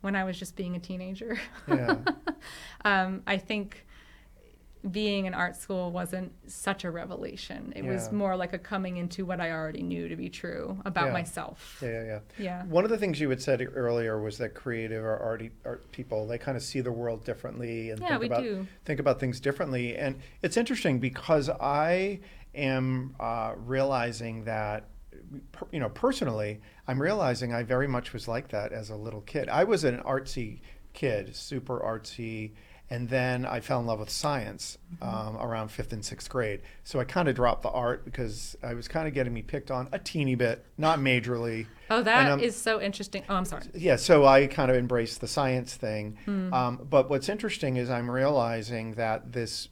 when 0.00 0.16
I 0.16 0.24
was 0.24 0.38
just 0.38 0.56
being 0.56 0.76
a 0.76 0.78
teenager, 0.78 1.38
yeah. 1.68 1.96
um, 2.86 3.22
I 3.26 3.36
think 3.36 3.86
being 4.90 5.26
in 5.26 5.34
art 5.34 5.56
school 5.56 5.90
wasn't 5.90 6.32
such 6.46 6.84
a 6.84 6.90
revelation. 6.90 7.72
It 7.74 7.84
yeah. 7.84 7.92
was 7.92 8.12
more 8.12 8.36
like 8.36 8.52
a 8.52 8.58
coming 8.58 8.96
into 8.96 9.24
what 9.24 9.40
I 9.40 9.50
already 9.50 9.82
knew 9.82 10.08
to 10.08 10.16
be 10.16 10.28
true 10.28 10.80
about 10.84 11.06
yeah. 11.06 11.12
myself. 11.12 11.78
Yeah, 11.82 11.88
yeah, 11.88 12.04
yeah. 12.04 12.20
Yeah. 12.38 12.64
One 12.64 12.84
of 12.84 12.90
the 12.90 12.98
things 12.98 13.20
you 13.20 13.28
had 13.30 13.42
said 13.42 13.66
earlier 13.74 14.20
was 14.20 14.38
that 14.38 14.54
creative 14.54 15.04
or 15.04 15.16
art, 15.18 15.42
art 15.64 15.90
people 15.92 16.26
they 16.26 16.38
kind 16.38 16.56
of 16.56 16.62
see 16.62 16.80
the 16.80 16.92
world 16.92 17.24
differently 17.24 17.90
and 17.90 18.00
yeah, 18.00 18.08
think 18.08 18.20
we 18.20 18.26
about 18.26 18.42
do. 18.42 18.66
think 18.84 19.00
about 19.00 19.20
things 19.20 19.40
differently. 19.40 19.96
And 19.96 20.20
it's 20.42 20.56
interesting 20.56 21.00
because 21.00 21.48
I 21.48 22.20
am 22.54 23.14
uh, 23.18 23.54
realizing 23.56 24.44
that 24.44 24.84
you 25.72 25.80
know 25.80 25.88
personally 25.90 26.60
i'm 26.86 27.00
realizing 27.00 27.52
i 27.52 27.62
very 27.62 27.88
much 27.88 28.12
was 28.12 28.28
like 28.28 28.48
that 28.48 28.72
as 28.72 28.88
a 28.88 28.96
little 28.96 29.20
kid 29.22 29.48
i 29.48 29.64
was 29.64 29.84
an 29.84 29.98
artsy 29.98 30.60
kid 30.94 31.34
super 31.34 31.78
artsy 31.80 32.52
and 32.90 33.08
then 33.08 33.44
I 33.44 33.60
fell 33.60 33.80
in 33.80 33.86
love 33.86 34.00
with 34.00 34.10
science 34.10 34.78
mm-hmm. 34.94 35.04
um, 35.04 35.36
around 35.36 35.68
fifth 35.68 35.92
and 35.92 36.04
sixth 36.04 36.30
grade. 36.30 36.60
So 36.84 37.00
I 37.00 37.04
kind 37.04 37.28
of 37.28 37.34
dropped 37.34 37.62
the 37.62 37.70
art 37.70 38.04
because 38.04 38.56
I 38.62 38.74
was 38.74 38.88
kind 38.88 39.06
of 39.06 39.14
getting 39.14 39.34
me 39.34 39.42
picked 39.42 39.70
on 39.70 39.88
a 39.92 39.98
teeny 39.98 40.34
bit, 40.34 40.64
not 40.76 40.98
majorly. 40.98 41.66
Oh, 41.90 42.02
that 42.02 42.42
is 42.42 42.54
so 42.54 42.82
interesting. 42.82 43.24
Oh, 43.30 43.34
I'm 43.36 43.46
sorry. 43.46 43.62
Yeah, 43.74 43.96
so 43.96 44.26
I 44.26 44.46
kind 44.46 44.70
of 44.70 44.76
embraced 44.76 45.22
the 45.22 45.26
science 45.26 45.74
thing. 45.74 46.18
Mm. 46.26 46.52
Um, 46.52 46.86
but 46.90 47.08
what's 47.08 47.30
interesting 47.30 47.78
is 47.78 47.88
I'm 47.88 48.10
realizing 48.10 48.92
that 48.96 49.32
this 49.32 49.68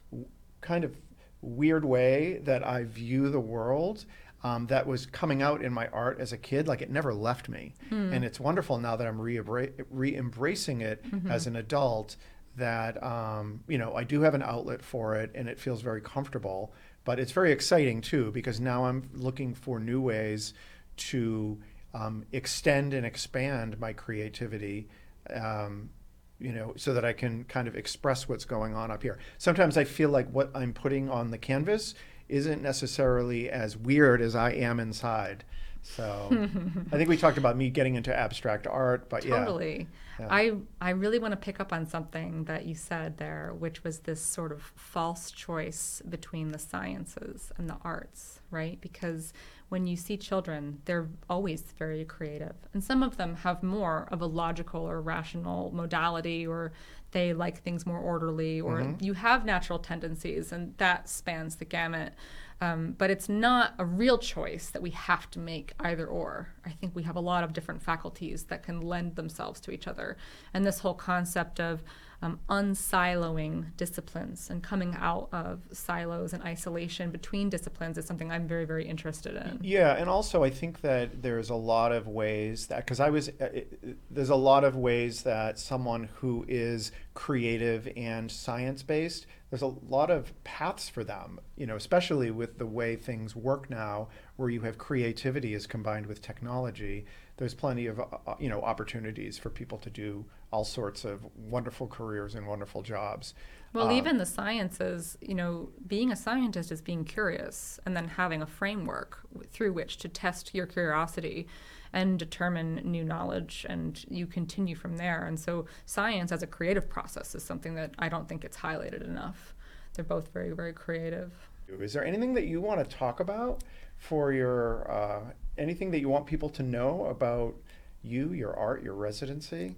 kind 0.63 0.83
of 0.83 0.97
weird 1.43 1.85
way 1.85 2.39
that 2.45 2.67
I 2.67 2.85
view 2.85 3.29
the 3.29 3.39
world. 3.39 4.07
Um, 4.45 4.67
that 4.69 4.87
was 4.87 5.07
coming 5.07 5.43
out 5.43 5.61
in 5.63 5.73
my 5.73 5.89
art 5.89 6.21
as 6.21 6.33
a 6.33 6.39
kid, 6.39 6.69
like 6.69 6.81
it 6.81 6.89
never 6.89 7.13
left 7.13 7.49
me. 7.49 7.75
Mm. 7.91 8.15
And 8.15 8.25
it's 8.25 8.39
wonderful 8.39 8.79
now 8.79 8.95
that 8.97 9.07
I'm 9.07 9.21
re 9.21 10.17
embracing 10.17 10.81
it 10.81 11.05
mm-hmm. 11.05 11.31
as 11.31 11.47
an 11.47 11.57
adult 11.57 12.17
that 12.57 13.03
um, 13.03 13.61
you 13.69 13.79
know 13.79 13.95
I 13.95 14.05
do 14.05 14.23
have 14.23 14.35
an 14.35 14.43
outlet 14.43 14.83
for 14.83 15.15
it, 15.17 15.33
and 15.35 15.49
it 15.49 15.59
feels 15.59 15.83
very 15.83 16.01
comfortable. 16.01 16.73
But 17.05 17.21
it's 17.21 17.33
very 17.33 17.53
exciting 17.53 18.01
too 18.01 18.33
because 18.33 18.61
now 18.61 18.87
I'm 18.87 19.11
looking 19.15 19.55
for 19.55 19.79
new 19.79 20.01
ways 20.01 20.55
to 20.97 21.59
um, 21.95 22.25
extend 22.33 22.95
and 22.95 23.07
expand 23.07 23.79
my 23.79 23.93
creativity. 23.93 24.89
Um, 25.33 25.91
you 26.39 26.53
know, 26.53 26.75
so 26.77 26.93
that 26.93 27.03
I 27.03 27.15
can 27.15 27.45
kind 27.45 27.67
of 27.67 27.77
express 27.77 28.29
what's 28.29 28.45
going 28.45 28.75
on 28.75 28.91
up 28.91 29.03
here. 29.03 29.19
Sometimes 29.39 29.79
I 29.79 29.85
feel 29.85 30.11
like 30.11 30.29
what 30.31 30.51
I'm 30.55 30.75
putting 30.75 31.09
on 31.09 31.31
the 31.31 31.39
canvas 31.39 31.95
isn't 32.29 32.63
necessarily 32.63 33.49
as 33.49 33.77
weird 33.77 34.21
as 34.21 34.37
I 34.37 34.53
am 34.53 34.79
inside. 34.79 35.45
So 35.87 36.29
I 36.93 36.97
think 36.97 37.09
we 37.09 37.17
talked 37.17 37.39
about 37.39 37.57
me 37.57 37.71
getting 37.71 37.95
into 37.95 38.17
abstract 38.17 38.67
art, 38.67 39.09
but 39.09 39.25
yeah. 39.25 39.39
Totally. 39.39 39.89
Yeah. 40.19 40.29
I 40.31 40.53
I 40.81 40.91
really 40.91 41.19
want 41.19 41.33
to 41.33 41.37
pick 41.37 41.61
up 41.61 41.73
on 41.73 41.87
something 41.87 42.45
that 42.45 42.67
you 42.67 42.75
said 42.75 43.19
there, 43.19 43.55
which 43.59 43.85
was 43.85 44.01
this 44.01 44.21
sort 44.21 44.53
of 44.53 44.63
false 44.75 45.31
choice 45.31 46.03
between 46.09 46.49
the 46.49 46.59
sciences 46.59 47.53
and 47.57 47.69
the 47.69 47.77
arts, 47.83 48.41
right? 48.51 48.81
Because 48.81 49.33
when 49.69 49.87
you 49.87 49.97
see 49.97 50.17
children, 50.17 50.81
they're 50.85 51.09
always 51.29 51.63
very 51.79 52.05
creative. 52.05 52.55
And 52.73 52.83
some 52.83 53.03
of 53.03 53.17
them 53.17 53.37
have 53.37 53.63
more 53.63 54.07
of 54.11 54.21
a 54.21 54.27
logical 54.27 54.89
or 54.89 55.01
rational 55.01 55.73
modality 55.73 56.47
or 56.47 56.73
they 57.11 57.33
like 57.33 57.63
things 57.63 57.87
more 57.87 57.99
orderly 57.99 58.61
or 58.61 58.81
mm-hmm. 58.81 59.03
you 59.03 59.15
have 59.15 59.45
natural 59.45 59.79
tendencies 59.79 60.53
and 60.53 60.77
that 60.79 61.09
spans 61.09 61.57
the 61.57 61.65
gamut. 61.65 62.13
Um, 62.61 62.95
but 62.97 63.11
it's 63.11 63.29
not 63.29 63.75
a 63.79 63.85
real 63.85 64.17
choice 64.17 64.71
that 64.71 64.81
we 64.81 64.91
have 64.91 65.31
to 65.33 65.39
make 65.39 65.75
either 65.81 66.07
or. 66.07 66.49
I 66.65 66.71
think 66.71 66.97
we 66.97 67.03
have 67.03 67.17
a 67.17 67.21
lot 67.21 67.45
of 67.45 67.53
different 67.53 67.83
faculties 67.83 68.45
that 68.45 68.63
can 68.63 68.81
lend 68.81 69.17
themselves 69.17 69.61
to 69.61 69.71
each 69.71 69.87
other. 69.87 70.17
And 70.55 70.65
this 70.65 70.79
whole 70.79 70.95
concept 70.95 71.61
of 71.61 71.83
um, 72.27 72.41
unsiloing 72.51 73.77
disciplines 73.77 74.51
and 74.51 74.63
coming 74.63 74.97
out 74.99 75.29
of 75.33 75.61
silos 75.73 76.33
and 76.33 76.43
isolation 76.43 77.11
between 77.11 77.49
disciplines 77.49 77.97
is 77.97 78.05
something 78.05 78.33
I'm 78.33 78.49
very, 78.49 78.65
very 78.65 78.87
interested 78.87 79.37
in. 79.37 79.61
Yeah, 79.63 79.97
and 79.97 80.11
also 80.11 80.43
I 80.43 80.51
think 80.51 80.81
that 80.81 81.23
there's 81.23 81.51
a 81.51 81.55
lot 81.55 81.93
of 81.93 82.09
ways 82.09 82.67
that 82.67 82.79
because 82.79 83.01
I 83.01 83.11
was 83.11 83.29
uh, 83.29 83.45
it, 83.53 83.97
there's 84.11 84.31
a 84.31 84.37
lot 84.37 84.65
of 84.65 84.77
ways 84.77 85.23
that 85.23 85.59
someone 85.59 86.09
who 86.17 86.45
is 86.49 86.91
creative 87.15 87.89
and 87.97 88.31
science 88.31 88.83
based 88.83 89.27
there's 89.51 89.63
a 89.63 89.67
lot 89.67 90.11
of 90.11 90.33
paths 90.45 90.89
for 90.89 91.03
them 91.03 91.41
you 91.57 91.67
know 91.67 91.77
especially 91.77 92.31
with 92.31 92.59
the 92.59 92.67
way 92.67 92.95
things 92.95 93.35
work 93.35 93.71
now 93.71 94.09
where 94.37 94.51
you 94.51 94.61
have 94.61 94.77
creativity 94.77 95.55
is 95.55 95.67
combined 95.67 96.05
with 96.05 96.21
technology 96.21 97.07
there's 97.39 97.55
plenty 97.55 97.87
of 97.87 97.99
uh, 98.01 98.35
you 98.39 98.51
know 98.51 98.61
opportunities 98.61 99.39
for 99.39 99.49
people 99.49 99.79
to 99.79 99.89
do 99.89 100.27
all 100.53 100.65
sorts 100.65 101.05
of 101.05 101.27
wonderful 101.37 101.87
careers 101.87 102.35
and 102.35 102.47
wonderful 102.47 102.83
jobs 102.83 103.35
Well, 103.73 103.87
Um, 103.87 103.93
even 103.93 104.17
the 104.17 104.27
sciences, 104.27 105.19
you 105.21 105.35
know, 105.35 105.71
being 105.87 106.11
a 106.11 106.17
scientist 106.17 106.73
is 106.73 106.81
being 106.81 107.05
curious 107.05 107.79
and 107.85 107.95
then 107.97 108.09
having 108.09 108.41
a 108.43 108.47
framework 108.47 109.19
w- 109.33 109.47
through 109.53 109.73
which 109.75 109.99
to 109.99 110.09
test 110.09 110.55
your 110.55 110.67
curiosity 110.67 111.47
and 111.93 112.19
determine 112.19 112.77
new 112.85 113.05
knowledge, 113.05 113.67
and 113.69 114.05
you 114.09 114.27
continue 114.27 114.75
from 114.75 114.97
there. 114.97 115.25
And 115.27 115.39
so, 115.39 115.67
science 115.85 116.33
as 116.33 116.43
a 116.43 116.47
creative 116.47 116.89
process 116.89 117.35
is 117.35 117.43
something 117.45 117.75
that 117.75 117.95
I 117.99 118.09
don't 118.09 118.29
think 118.29 118.45
it's 118.45 118.57
highlighted 118.59 119.03
enough. 119.05 119.55
They're 119.95 120.05
both 120.05 120.33
very, 120.33 120.53
very 120.53 120.73
creative. 120.73 121.33
Is 121.69 121.93
there 121.93 122.05
anything 122.05 122.35
that 122.35 122.47
you 122.47 122.61
want 122.61 122.79
to 122.81 122.97
talk 122.97 123.21
about 123.21 123.63
for 123.97 124.33
your 124.33 124.91
uh, 124.91 125.21
anything 125.59 125.91
that 125.91 126.01
you 126.01 126.09
want 126.09 126.27
people 126.27 126.49
to 126.51 126.63
know 126.63 127.07
about 127.07 127.55
you, 128.03 128.33
your 128.33 128.55
art, 128.57 128.83
your 128.83 128.95
residency? 128.95 129.75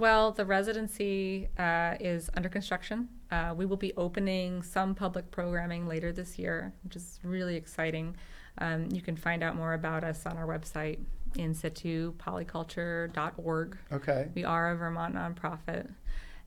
Well, 0.00 0.32
the 0.32 0.46
residency 0.46 1.50
uh, 1.58 1.96
is 2.00 2.30
under 2.34 2.48
construction. 2.48 3.10
Uh, 3.30 3.52
we 3.54 3.66
will 3.66 3.76
be 3.76 3.92
opening 3.98 4.62
some 4.62 4.94
public 4.94 5.30
programming 5.30 5.86
later 5.86 6.10
this 6.10 6.38
year, 6.38 6.72
which 6.84 6.96
is 6.96 7.20
really 7.22 7.54
exciting. 7.54 8.16
Um, 8.56 8.88
you 8.90 9.02
can 9.02 9.14
find 9.14 9.42
out 9.42 9.56
more 9.56 9.74
about 9.74 10.02
us 10.02 10.24
on 10.24 10.38
our 10.38 10.46
website, 10.46 11.00
in 11.36 11.52
situ 11.52 12.14
polyculture.org. 12.14 13.76
Okay. 13.92 14.28
We 14.34 14.42
are 14.42 14.70
a 14.70 14.76
Vermont 14.76 15.14
nonprofit. 15.16 15.92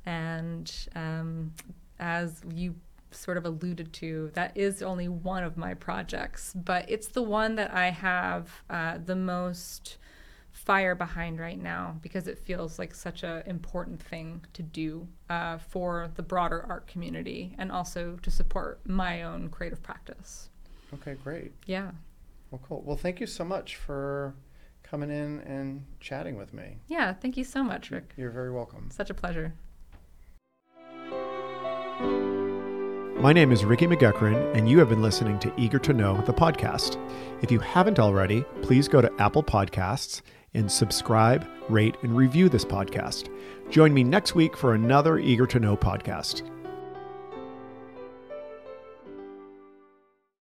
And 0.08 0.74
um, 0.96 1.54
as 2.00 2.42
you 2.56 2.74
sort 3.12 3.38
of 3.38 3.46
alluded 3.46 3.94
to, 3.94 4.32
that 4.34 4.58
is 4.58 4.82
only 4.82 5.10
one 5.10 5.44
of 5.44 5.58
my 5.58 5.76
projects, 5.76 6.54
but 6.56 6.89
it's 6.89 7.10
the 7.10 7.22
one 7.22 7.54
that 7.58 7.72
I 7.72 7.92
have 7.92 8.63
uh, 8.68 8.98
the 9.06 9.16
most 9.16 10.00
fire 10.65 10.95
behind 10.95 11.39
right 11.39 11.62
now 11.62 11.97
because 12.02 12.28
it 12.28 12.38
feels 12.38 12.80
like 12.80 12.95
such 12.95 13.23
an 13.23 13.43
important 13.45 14.02
thing 14.02 14.45
to 14.54 14.63
do 14.63 15.08
uh, 15.30 15.58
for 15.58 16.10
the 16.15 16.23
broader 16.23 16.65
art 16.69 16.88
community 16.88 17.54
and 17.58 17.71
also 17.71 18.17
to 18.21 18.32
support 18.32 18.80
my 18.86 19.23
own 19.23 19.49
creative 19.49 19.84
practice. 19.84 20.49
Okay, 20.93 21.15
great. 21.23 21.52
Yeah. 21.65 21.91
Well, 22.52 22.62
cool. 22.67 22.82
Well, 22.86 22.97
thank 22.97 23.19
you 23.19 23.28
so 23.28 23.43
much 23.43 23.76
for 23.76 24.36
coming 24.84 25.10
in 25.10 25.39
and 25.39 25.86
chatting 25.99 26.38
with 26.38 26.54
me. 26.54 26.78
Yeah. 26.88 27.13
Thank 27.13 27.36
you 27.36 27.43
so 27.43 27.63
much, 27.63 27.91
Rick. 27.91 28.13
You're 28.15 28.32
very 28.32 28.52
welcome. 28.52 28.89
Such 28.91 29.10
a 29.10 29.13
pleasure. 29.13 29.54
My 33.19 33.32
name 33.32 33.54
is 33.54 33.63
Ricky 33.63 33.88
McGuckran, 33.88 34.54
and 34.54 34.69
you 34.69 34.80
have 34.80 34.89
been 34.89 35.02
listening 35.02 35.39
to 35.39 35.54
Eager 35.58 35.80
to 35.80 35.93
Know, 35.93 36.19
the 36.21 36.34
podcast. 36.34 36.97
If 37.41 37.52
you 37.52 37.60
haven't 37.60 37.97
already, 37.97 38.43
please 38.62 38.89
go 38.89 39.02
to 39.02 39.10
Apple 39.17 39.43
Podcasts 39.43 40.21
and 40.54 40.72
subscribe, 40.72 41.46
rate, 41.70 41.96
and 42.04 42.16
review 42.16 42.50
this 42.50 42.66
podcast. 42.66 43.30
Join 43.70 43.94
me 43.94 44.04
next 44.04 44.36
week 44.36 44.56
for 44.56 44.76
another 44.76 45.18
Eager 45.18 45.48
to 45.48 45.60
Know 45.60 45.76
podcast. 45.76 46.50